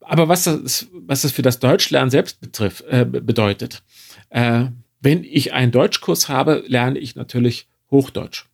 Aber 0.00 0.28
was 0.28 0.42
das, 0.44 0.88
was 0.92 1.22
das 1.22 1.30
für 1.30 1.42
das 1.42 1.60
Deutschlernen 1.60 2.10
selbst 2.10 2.40
betrifft, 2.40 2.82
äh, 2.88 3.04
bedeutet, 3.04 3.84
äh, 4.30 4.64
wenn 5.00 5.22
ich 5.22 5.52
einen 5.52 5.70
Deutschkurs 5.70 6.28
habe, 6.28 6.64
lerne 6.66 6.98
ich 6.98 7.14
natürlich 7.14 7.68
Hochdeutsch. 7.92 8.46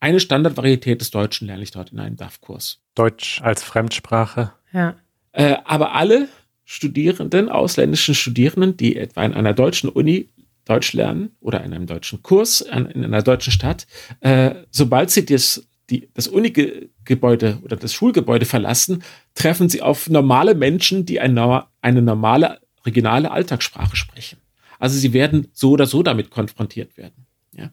Eine 0.00 0.20
Standardvarietät 0.20 1.02
des 1.02 1.10
Deutschen 1.10 1.48
lerne 1.48 1.62
ich 1.62 1.70
dort 1.70 1.92
in 1.92 2.00
einem 2.00 2.16
DAF-Kurs. 2.16 2.80
Deutsch 2.94 3.42
als 3.42 3.62
Fremdsprache. 3.62 4.52
Ja. 4.72 4.96
Äh, 5.32 5.56
aber 5.64 5.94
alle 5.94 6.28
Studierenden, 6.64 7.48
ausländischen 7.48 8.14
Studierenden, 8.14 8.76
die 8.76 8.96
etwa 8.96 9.24
in 9.24 9.34
einer 9.34 9.52
deutschen 9.52 9.88
Uni 9.88 10.28
Deutsch 10.64 10.94
lernen 10.94 11.30
oder 11.40 11.62
in 11.62 11.74
einem 11.74 11.86
deutschen 11.86 12.22
Kurs 12.22 12.62
in 12.62 13.04
einer 13.04 13.22
deutschen 13.22 13.52
Stadt, 13.52 13.86
äh, 14.20 14.54
sobald 14.70 15.10
sie 15.10 15.26
das, 15.26 15.66
die, 15.90 16.08
das 16.14 16.26
Unigebäude 16.26 17.58
oder 17.62 17.76
das 17.76 17.92
Schulgebäude 17.92 18.46
verlassen, 18.46 19.02
treffen 19.34 19.68
sie 19.68 19.82
auf 19.82 20.08
normale 20.08 20.54
Menschen, 20.54 21.04
die 21.04 21.20
eine, 21.20 21.66
eine 21.82 22.00
normale 22.00 22.60
regionale 22.86 23.30
Alltagssprache 23.30 23.96
sprechen. 23.96 24.38
Also 24.78 24.98
sie 24.98 25.12
werden 25.12 25.48
so 25.52 25.72
oder 25.72 25.86
so 25.86 26.02
damit 26.02 26.30
konfrontiert 26.30 26.96
werden. 26.96 27.26
Ja. 27.52 27.70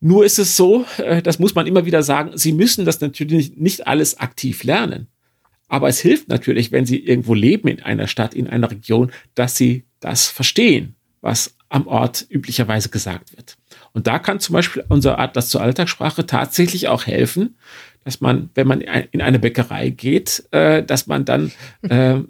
Nur 0.00 0.24
ist 0.24 0.38
es 0.38 0.56
so, 0.56 0.84
äh, 0.98 1.22
das 1.22 1.38
muss 1.38 1.54
man 1.54 1.66
immer 1.66 1.84
wieder 1.84 2.02
sagen, 2.02 2.32
sie 2.34 2.52
müssen 2.52 2.84
das 2.84 3.00
natürlich 3.00 3.56
nicht 3.56 3.86
alles 3.86 4.18
aktiv 4.18 4.64
lernen. 4.64 5.08
Aber 5.68 5.88
es 5.88 6.00
hilft 6.00 6.28
natürlich, 6.28 6.72
wenn 6.72 6.86
sie 6.86 6.98
irgendwo 6.98 7.34
leben 7.34 7.68
in 7.68 7.82
einer 7.82 8.06
Stadt, 8.06 8.34
in 8.34 8.48
einer 8.48 8.70
Region, 8.70 9.10
dass 9.34 9.56
sie 9.56 9.84
das 10.00 10.28
verstehen, 10.28 10.94
was 11.20 11.56
am 11.68 11.86
Ort 11.88 12.24
üblicherweise 12.28 12.88
gesagt 12.88 13.36
wird. 13.36 13.56
Und 13.92 14.06
da 14.06 14.18
kann 14.18 14.38
zum 14.38 14.52
Beispiel 14.52 14.84
unser 14.88 15.18
Atlas 15.18 15.48
zur 15.48 15.62
Alltagssprache 15.62 16.24
tatsächlich 16.26 16.88
auch 16.88 17.06
helfen, 17.06 17.56
dass 18.04 18.20
man, 18.20 18.50
wenn 18.54 18.68
man 18.68 18.80
in 18.80 19.20
eine 19.20 19.40
Bäckerei 19.40 19.90
geht, 19.90 20.44
äh, 20.52 20.84
dass 20.84 21.08
man 21.08 21.24
dann 21.24 21.50
äh, 21.88 22.20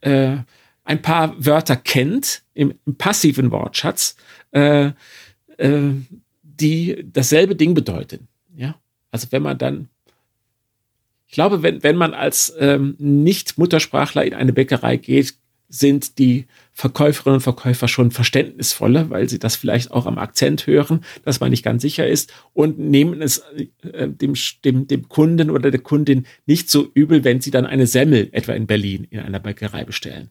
äh, 0.00 0.38
ein 0.84 1.02
paar 1.02 1.34
Wörter 1.44 1.76
kennt 1.76 2.42
im, 2.54 2.74
im 2.86 2.96
passiven 2.96 3.52
Wortschatz, 3.52 4.16
äh, 4.52 4.90
äh, 5.58 5.92
die 6.42 7.06
dasselbe 7.12 7.54
Ding 7.54 7.74
bedeuten. 7.74 8.26
Ja, 8.56 8.74
also 9.12 9.28
wenn 9.30 9.42
man 9.42 9.58
dann 9.58 9.88
ich 11.28 11.34
glaube, 11.34 11.62
wenn, 11.62 11.82
wenn 11.82 11.96
man 11.96 12.14
als 12.14 12.54
ähm, 12.58 12.96
Nicht-Muttersprachler 12.98 14.24
in 14.24 14.32
eine 14.32 14.54
Bäckerei 14.54 14.96
geht, 14.96 15.34
sind 15.68 16.18
die 16.18 16.46
Verkäuferinnen 16.72 17.36
und 17.36 17.42
Verkäufer 17.42 17.86
schon 17.86 18.10
verständnisvoller, 18.10 19.10
weil 19.10 19.28
sie 19.28 19.38
das 19.38 19.54
vielleicht 19.54 19.90
auch 19.90 20.06
am 20.06 20.16
Akzent 20.16 20.66
hören, 20.66 21.04
dass 21.26 21.40
man 21.40 21.50
nicht 21.50 21.62
ganz 21.62 21.82
sicher 21.82 22.06
ist 22.06 22.32
und 22.54 22.78
nehmen 22.78 23.20
es 23.20 23.42
äh, 23.82 24.08
dem, 24.08 24.32
dem, 24.64 24.88
dem 24.88 25.08
Kunden 25.10 25.50
oder 25.50 25.70
der 25.70 25.80
Kundin 25.80 26.26
nicht 26.46 26.70
so 26.70 26.88
übel, 26.94 27.24
wenn 27.24 27.42
sie 27.42 27.50
dann 27.50 27.66
eine 27.66 27.86
Semmel 27.86 28.30
etwa 28.32 28.54
in 28.54 28.66
Berlin 28.66 29.06
in 29.10 29.20
einer 29.20 29.40
Bäckerei 29.40 29.84
bestellen. 29.84 30.30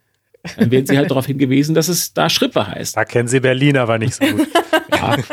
Dann 0.58 0.72
werden 0.72 0.88
sie 0.88 0.98
halt 0.98 1.12
darauf 1.12 1.28
hingewiesen, 1.28 1.76
dass 1.76 1.90
es 1.90 2.14
da 2.14 2.28
Schrippe 2.30 2.66
heißt. 2.66 2.98
Da 2.98 3.06
kennen 3.06 3.28
sie 3.28 3.42
Berlin 3.42 3.78
aber 3.78 4.00
nicht 4.00 4.16
so 4.16 4.26
gut. 4.26 4.48
ja. 4.92 5.18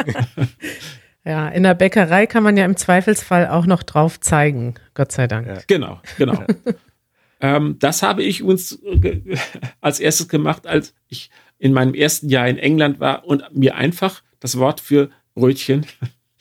Ja, 1.25 1.49
in 1.49 1.63
der 1.63 1.75
Bäckerei 1.75 2.27
kann 2.27 2.43
man 2.43 2.57
ja 2.57 2.65
im 2.65 2.77
Zweifelsfall 2.77 3.49
auch 3.49 3.67
noch 3.67 3.83
drauf 3.83 4.21
zeigen, 4.21 4.75
Gott 4.93 5.11
sei 5.11 5.27
Dank. 5.27 5.47
Ja. 5.47 5.59
Genau, 5.67 6.01
genau. 6.19 6.45
ähm, 7.41 7.77
das 7.79 8.03
habe 8.03 8.23
ich 8.23 8.43
uns 8.43 8.79
als 9.81 10.01
erstes 10.01 10.29
gemacht, 10.29 10.67
als 10.67 10.95
ich 11.09 11.31
in 11.59 11.73
meinem 11.73 11.95
ersten 11.95 12.29
Jahr 12.29 12.47
in 12.47 12.59
England 12.59 13.01
war 13.01 13.25
und 13.25 13.43
mir 13.55 13.75
einfach 13.77 14.23
das 14.39 14.59
Wort 14.59 14.81
für 14.81 15.09
Brötchen 15.35 15.87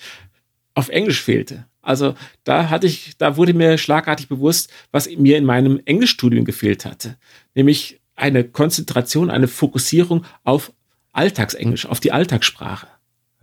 auf 0.73 0.89
Englisch 0.89 1.21
fehlte. 1.21 1.65
Also 1.81 2.15
da 2.43 2.69
hatte 2.69 2.87
ich, 2.87 3.17
da 3.17 3.37
wurde 3.37 3.53
mir 3.53 3.77
schlagartig 3.77 4.27
bewusst, 4.27 4.71
was 4.91 5.09
mir 5.09 5.37
in 5.37 5.45
meinem 5.45 5.81
Englischstudium 5.85 6.43
gefehlt 6.43 6.85
hatte, 6.85 7.17
nämlich 7.55 8.01
eine 8.15 8.43
Konzentration, 8.43 9.29
eine 9.29 9.47
Fokussierung 9.47 10.25
auf 10.43 10.73
Alltagsenglisch, 11.13 11.85
auf 11.85 11.99
die 11.99 12.11
Alltagssprache. 12.11 12.87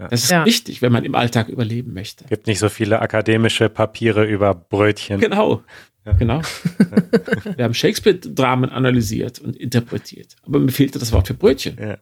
Das 0.09 0.25
ist 0.25 0.31
ja. 0.31 0.45
wichtig, 0.45 0.83
wenn 0.83 0.93
man 0.93 1.05
im 1.05 1.15
Alltag 1.15 1.49
überleben 1.49 1.93
möchte. 1.93 2.25
Gibt 2.25 2.47
nicht 2.47 2.59
so 2.59 2.69
viele 2.69 3.01
akademische 3.01 3.69
Papiere 3.69 4.25
über 4.25 4.55
Brötchen. 4.55 5.21
Genau. 5.21 5.63
Ja. 6.07 6.13
Genau. 6.13 6.41
Wir 7.57 7.65
haben 7.65 7.75
Shakespeare-Dramen 7.75 8.71
analysiert 8.71 9.39
und 9.39 9.57
interpretiert. 9.57 10.37
Aber 10.47 10.59
mir 10.59 10.73
fehlte 10.73 10.99
das 10.99 11.13
Wort 11.13 11.27
für 11.27 11.35
Brötchen. 11.35 11.77
Ja. 11.79 11.99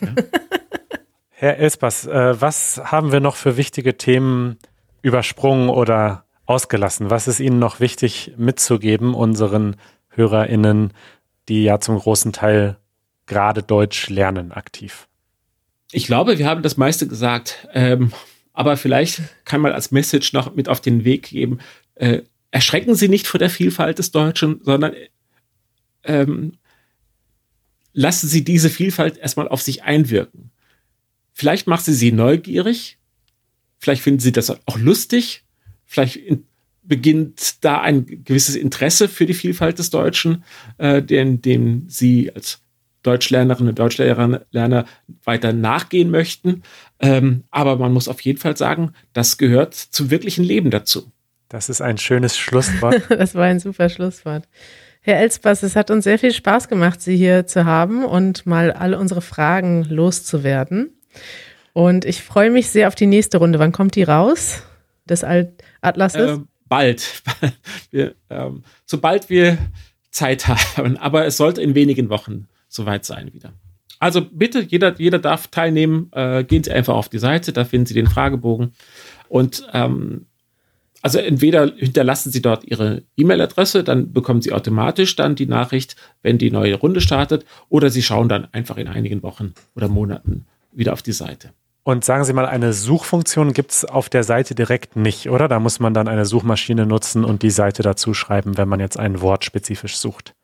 Herr 1.30 1.56
Elspass, 1.56 2.06
äh, 2.06 2.40
was 2.40 2.80
haben 2.84 3.12
wir 3.12 3.20
noch 3.20 3.36
für 3.36 3.56
wichtige 3.56 3.96
Themen 3.96 4.58
übersprungen 5.02 5.68
oder 5.68 6.24
ausgelassen? 6.46 7.10
Was 7.10 7.28
ist 7.28 7.40
Ihnen 7.40 7.58
noch 7.58 7.80
wichtig 7.80 8.34
mitzugeben, 8.36 9.14
unseren 9.14 9.76
HörerInnen, 10.10 10.92
die 11.48 11.64
ja 11.64 11.80
zum 11.80 11.98
großen 11.98 12.32
Teil 12.32 12.76
gerade 13.26 13.62
Deutsch 13.62 14.10
lernen 14.10 14.52
aktiv? 14.52 15.08
Ich 15.94 16.06
glaube, 16.06 16.38
wir 16.38 16.46
haben 16.46 16.62
das 16.62 16.76
meiste 16.76 17.06
gesagt. 17.06 17.68
Ähm, 17.72 18.12
aber 18.52 18.76
vielleicht 18.76 19.22
kann 19.44 19.60
man 19.60 19.72
als 19.72 19.90
Message 19.90 20.32
noch 20.32 20.54
mit 20.54 20.68
auf 20.68 20.80
den 20.80 21.04
Weg 21.04 21.24
geben. 21.24 21.58
Äh, 21.94 22.22
erschrecken 22.50 22.94
Sie 22.94 23.08
nicht 23.08 23.26
vor 23.26 23.38
der 23.38 23.50
Vielfalt 23.50 23.98
des 23.98 24.10
Deutschen, 24.10 24.60
sondern 24.62 24.94
ähm, 26.04 26.52
lassen 27.92 28.28
Sie 28.28 28.44
diese 28.44 28.70
Vielfalt 28.70 29.18
erstmal 29.18 29.48
auf 29.48 29.62
sich 29.62 29.84
einwirken. 29.84 30.50
Vielleicht 31.32 31.66
macht 31.66 31.84
sie 31.84 31.94
sie 31.94 32.12
neugierig, 32.12 32.96
vielleicht 33.78 34.02
finden 34.02 34.20
sie 34.20 34.30
das 34.30 34.50
auch 34.50 34.78
lustig, 34.78 35.42
vielleicht 35.84 36.14
in, 36.14 36.44
beginnt 36.84 37.64
da 37.64 37.80
ein 37.80 38.06
gewisses 38.24 38.54
Interesse 38.54 39.08
für 39.08 39.26
die 39.26 39.34
Vielfalt 39.34 39.80
des 39.80 39.90
Deutschen, 39.90 40.44
äh, 40.78 41.02
den, 41.02 41.42
dem 41.42 41.88
sie 41.88 42.32
als 42.32 42.63
Deutschlernerinnen 43.04 43.70
und 43.70 43.78
Deutschlerner 43.78 44.84
weiter 45.22 45.52
nachgehen 45.52 46.10
möchten. 46.10 46.62
Ähm, 46.98 47.44
aber 47.50 47.76
man 47.76 47.92
muss 47.92 48.08
auf 48.08 48.20
jeden 48.22 48.40
Fall 48.40 48.56
sagen, 48.56 48.92
das 49.12 49.38
gehört 49.38 49.74
zum 49.74 50.10
wirklichen 50.10 50.44
Leben 50.44 50.70
dazu. 50.70 51.12
Das 51.48 51.68
ist 51.68 51.80
ein 51.80 51.98
schönes 51.98 52.36
Schlusswort. 52.36 53.02
das 53.08 53.34
war 53.34 53.44
ein 53.44 53.60
super 53.60 53.88
Schlusswort. 53.88 54.48
Herr 55.00 55.18
Elspass, 55.18 55.62
es 55.62 55.76
hat 55.76 55.90
uns 55.90 56.04
sehr 56.04 56.18
viel 56.18 56.32
Spaß 56.32 56.68
gemacht, 56.68 57.02
Sie 57.02 57.16
hier 57.16 57.46
zu 57.46 57.66
haben 57.66 58.04
und 58.04 58.46
mal 58.46 58.72
alle 58.72 58.98
unsere 58.98 59.20
Fragen 59.20 59.84
loszuwerden. 59.84 60.98
Und 61.74 62.06
ich 62.06 62.22
freue 62.22 62.50
mich 62.50 62.70
sehr 62.70 62.88
auf 62.88 62.94
die 62.94 63.06
nächste 63.06 63.36
Runde. 63.36 63.58
Wann 63.58 63.72
kommt 63.72 63.96
die 63.96 64.02
raus? 64.02 64.62
Des 65.04 65.22
Atlases? 65.82 66.38
Äh, 66.38 66.42
bald. 66.66 67.22
wir, 67.90 68.14
ähm, 68.30 68.64
sobald 68.86 69.28
wir 69.28 69.58
Zeit 70.10 70.48
haben. 70.76 70.96
Aber 70.96 71.26
es 71.26 71.36
sollte 71.36 71.60
in 71.60 71.74
wenigen 71.74 72.08
Wochen 72.08 72.48
soweit 72.74 73.04
sein 73.04 73.32
wieder. 73.32 73.52
Also 73.98 74.22
bitte, 74.22 74.60
jeder, 74.60 74.98
jeder 74.98 75.18
darf 75.18 75.48
teilnehmen. 75.48 76.10
Äh, 76.12 76.44
gehen 76.44 76.64
Sie 76.64 76.72
einfach 76.72 76.94
auf 76.94 77.08
die 77.08 77.18
Seite, 77.18 77.52
da 77.52 77.64
finden 77.64 77.86
Sie 77.86 77.94
den 77.94 78.06
Fragebogen. 78.06 78.72
Und 79.28 79.66
ähm, 79.72 80.26
also 81.00 81.18
entweder 81.18 81.72
hinterlassen 81.76 82.32
Sie 82.32 82.42
dort 82.42 82.64
Ihre 82.64 83.02
E-Mail-Adresse, 83.16 83.84
dann 83.84 84.12
bekommen 84.12 84.42
Sie 84.42 84.52
automatisch 84.52 85.16
dann 85.16 85.34
die 85.34 85.46
Nachricht, 85.46 85.96
wenn 86.22 86.38
die 86.38 86.50
neue 86.50 86.76
Runde 86.76 87.00
startet, 87.00 87.44
oder 87.68 87.90
Sie 87.90 88.02
schauen 88.02 88.28
dann 88.28 88.48
einfach 88.52 88.78
in 88.78 88.88
einigen 88.88 89.22
Wochen 89.22 89.54
oder 89.74 89.88
Monaten 89.88 90.46
wieder 90.72 90.92
auf 90.92 91.02
die 91.02 91.12
Seite. 91.12 91.50
Und 91.82 92.06
sagen 92.06 92.24
Sie 92.24 92.32
mal, 92.32 92.46
eine 92.46 92.72
Suchfunktion 92.72 93.52
gibt 93.52 93.72
es 93.72 93.84
auf 93.84 94.08
der 94.08 94.24
Seite 94.24 94.54
direkt 94.54 94.96
nicht, 94.96 95.28
oder? 95.28 95.48
Da 95.48 95.60
muss 95.60 95.78
man 95.78 95.92
dann 95.92 96.08
eine 96.08 96.24
Suchmaschine 96.24 96.86
nutzen 96.86 97.22
und 97.22 97.42
die 97.42 97.50
Seite 97.50 97.82
dazu 97.82 98.14
schreiben, 98.14 98.56
wenn 98.56 98.68
man 98.68 98.80
jetzt 98.80 98.98
ein 98.98 99.20
Wort 99.20 99.44
spezifisch 99.44 99.98
sucht. 99.98 100.34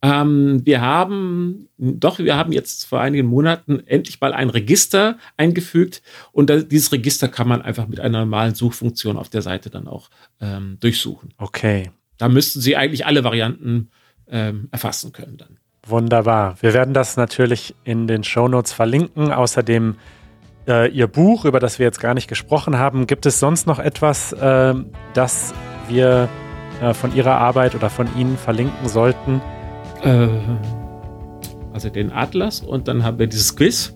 Ähm, 0.00 0.64
wir 0.64 0.80
haben, 0.80 1.68
doch, 1.76 2.18
wir 2.20 2.36
haben 2.36 2.52
jetzt 2.52 2.86
vor 2.86 3.00
einigen 3.00 3.26
Monaten 3.26 3.80
endlich 3.86 4.20
mal 4.20 4.32
ein 4.32 4.48
Register 4.48 5.18
eingefügt 5.36 6.02
und 6.30 6.50
das, 6.50 6.68
dieses 6.68 6.92
Register 6.92 7.28
kann 7.28 7.48
man 7.48 7.62
einfach 7.62 7.88
mit 7.88 7.98
einer 7.98 8.20
normalen 8.20 8.54
Suchfunktion 8.54 9.16
auf 9.16 9.28
der 9.28 9.42
Seite 9.42 9.70
dann 9.70 9.88
auch 9.88 10.08
ähm, 10.40 10.76
durchsuchen. 10.80 11.34
Okay. 11.38 11.90
Da 12.16 12.28
müssten 12.28 12.60
Sie 12.60 12.76
eigentlich 12.76 13.06
alle 13.06 13.24
Varianten 13.24 13.90
ähm, 14.28 14.68
erfassen 14.70 15.12
können 15.12 15.36
dann. 15.36 15.58
Wunderbar. 15.86 16.56
Wir 16.60 16.74
werden 16.74 16.94
das 16.94 17.16
natürlich 17.16 17.74
in 17.84 18.06
den 18.06 18.22
Shownotes 18.22 18.72
verlinken. 18.72 19.32
Außerdem 19.32 19.96
äh, 20.68 20.90
Ihr 20.90 21.06
Buch, 21.06 21.44
über 21.44 21.60
das 21.60 21.78
wir 21.78 21.86
jetzt 21.86 22.00
gar 22.00 22.14
nicht 22.14 22.28
gesprochen 22.28 22.78
haben. 22.78 23.06
Gibt 23.06 23.24
es 23.26 23.40
sonst 23.40 23.66
noch 23.66 23.78
etwas, 23.78 24.32
äh, 24.32 24.74
das 25.14 25.54
wir 25.88 26.28
äh, 26.82 26.92
von 26.92 27.14
Ihrer 27.14 27.38
Arbeit 27.38 27.74
oder 27.74 27.88
von 27.88 28.06
Ihnen 28.16 28.36
verlinken 28.36 28.88
sollten? 28.88 29.40
Äh, 30.02 30.28
also 31.72 31.88
den 31.90 32.12
Atlas 32.12 32.60
und 32.60 32.88
dann 32.88 33.04
haben 33.04 33.18
wir 33.18 33.26
dieses 33.26 33.54
Quiz. 33.54 33.94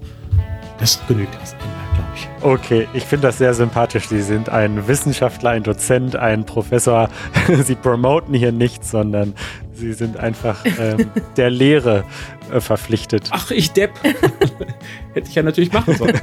Das 0.78 1.00
genügt 1.06 1.34
erst 1.40 1.56
glaube 1.58 2.08
ich. 2.14 2.28
Okay, 2.42 2.88
ich 2.92 3.04
finde 3.04 3.28
das 3.28 3.38
sehr 3.38 3.54
sympathisch. 3.54 4.08
Sie 4.08 4.22
sind 4.22 4.48
ein 4.48 4.86
Wissenschaftler, 4.88 5.50
ein 5.50 5.62
Dozent, 5.62 6.16
ein 6.16 6.44
Professor. 6.44 7.08
Sie 7.64 7.74
promoten 7.74 8.34
hier 8.34 8.52
nichts, 8.52 8.90
sondern 8.90 9.34
Sie 9.72 9.92
sind 9.92 10.16
einfach 10.16 10.64
ähm, 10.78 11.10
der 11.36 11.50
Lehre 11.50 12.04
äh, 12.52 12.60
verpflichtet. 12.60 13.28
Ach, 13.30 13.50
ich 13.50 13.72
Depp. 13.72 13.92
Hätte 15.14 15.28
ich 15.28 15.34
ja 15.34 15.42
natürlich 15.42 15.72
machen 15.72 15.96
sollen. 15.96 16.18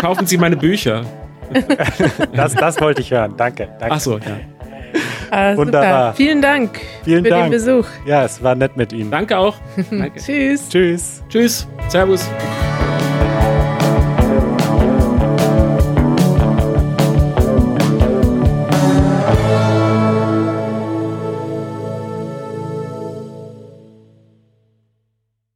Kaufen 0.00 0.26
Sie 0.26 0.38
meine 0.38 0.56
Bücher. 0.56 1.04
das, 2.34 2.54
das 2.54 2.80
wollte 2.80 3.02
ich 3.02 3.10
hören. 3.10 3.34
Danke. 3.36 3.68
danke. 3.78 3.94
Ach 3.94 4.00
so, 4.00 4.18
ja. 4.18 4.38
Ah, 5.30 5.56
Wunderbar. 5.56 6.06
Super. 6.12 6.14
Vielen 6.16 6.42
Dank 6.42 6.80
Vielen 7.04 7.24
für 7.24 7.30
Dank. 7.30 7.44
den 7.44 7.50
Besuch. 7.52 7.86
Ja, 8.06 8.24
es 8.24 8.42
war 8.42 8.54
nett 8.54 8.76
mit 8.76 8.92
Ihnen. 8.92 9.10
Danke 9.10 9.38
auch. 9.38 9.56
Danke. 9.90 10.20
Tschüss. 10.20 10.68
Tschüss. 10.68 11.22
Tschüss. 11.28 11.66
Servus. 11.88 12.28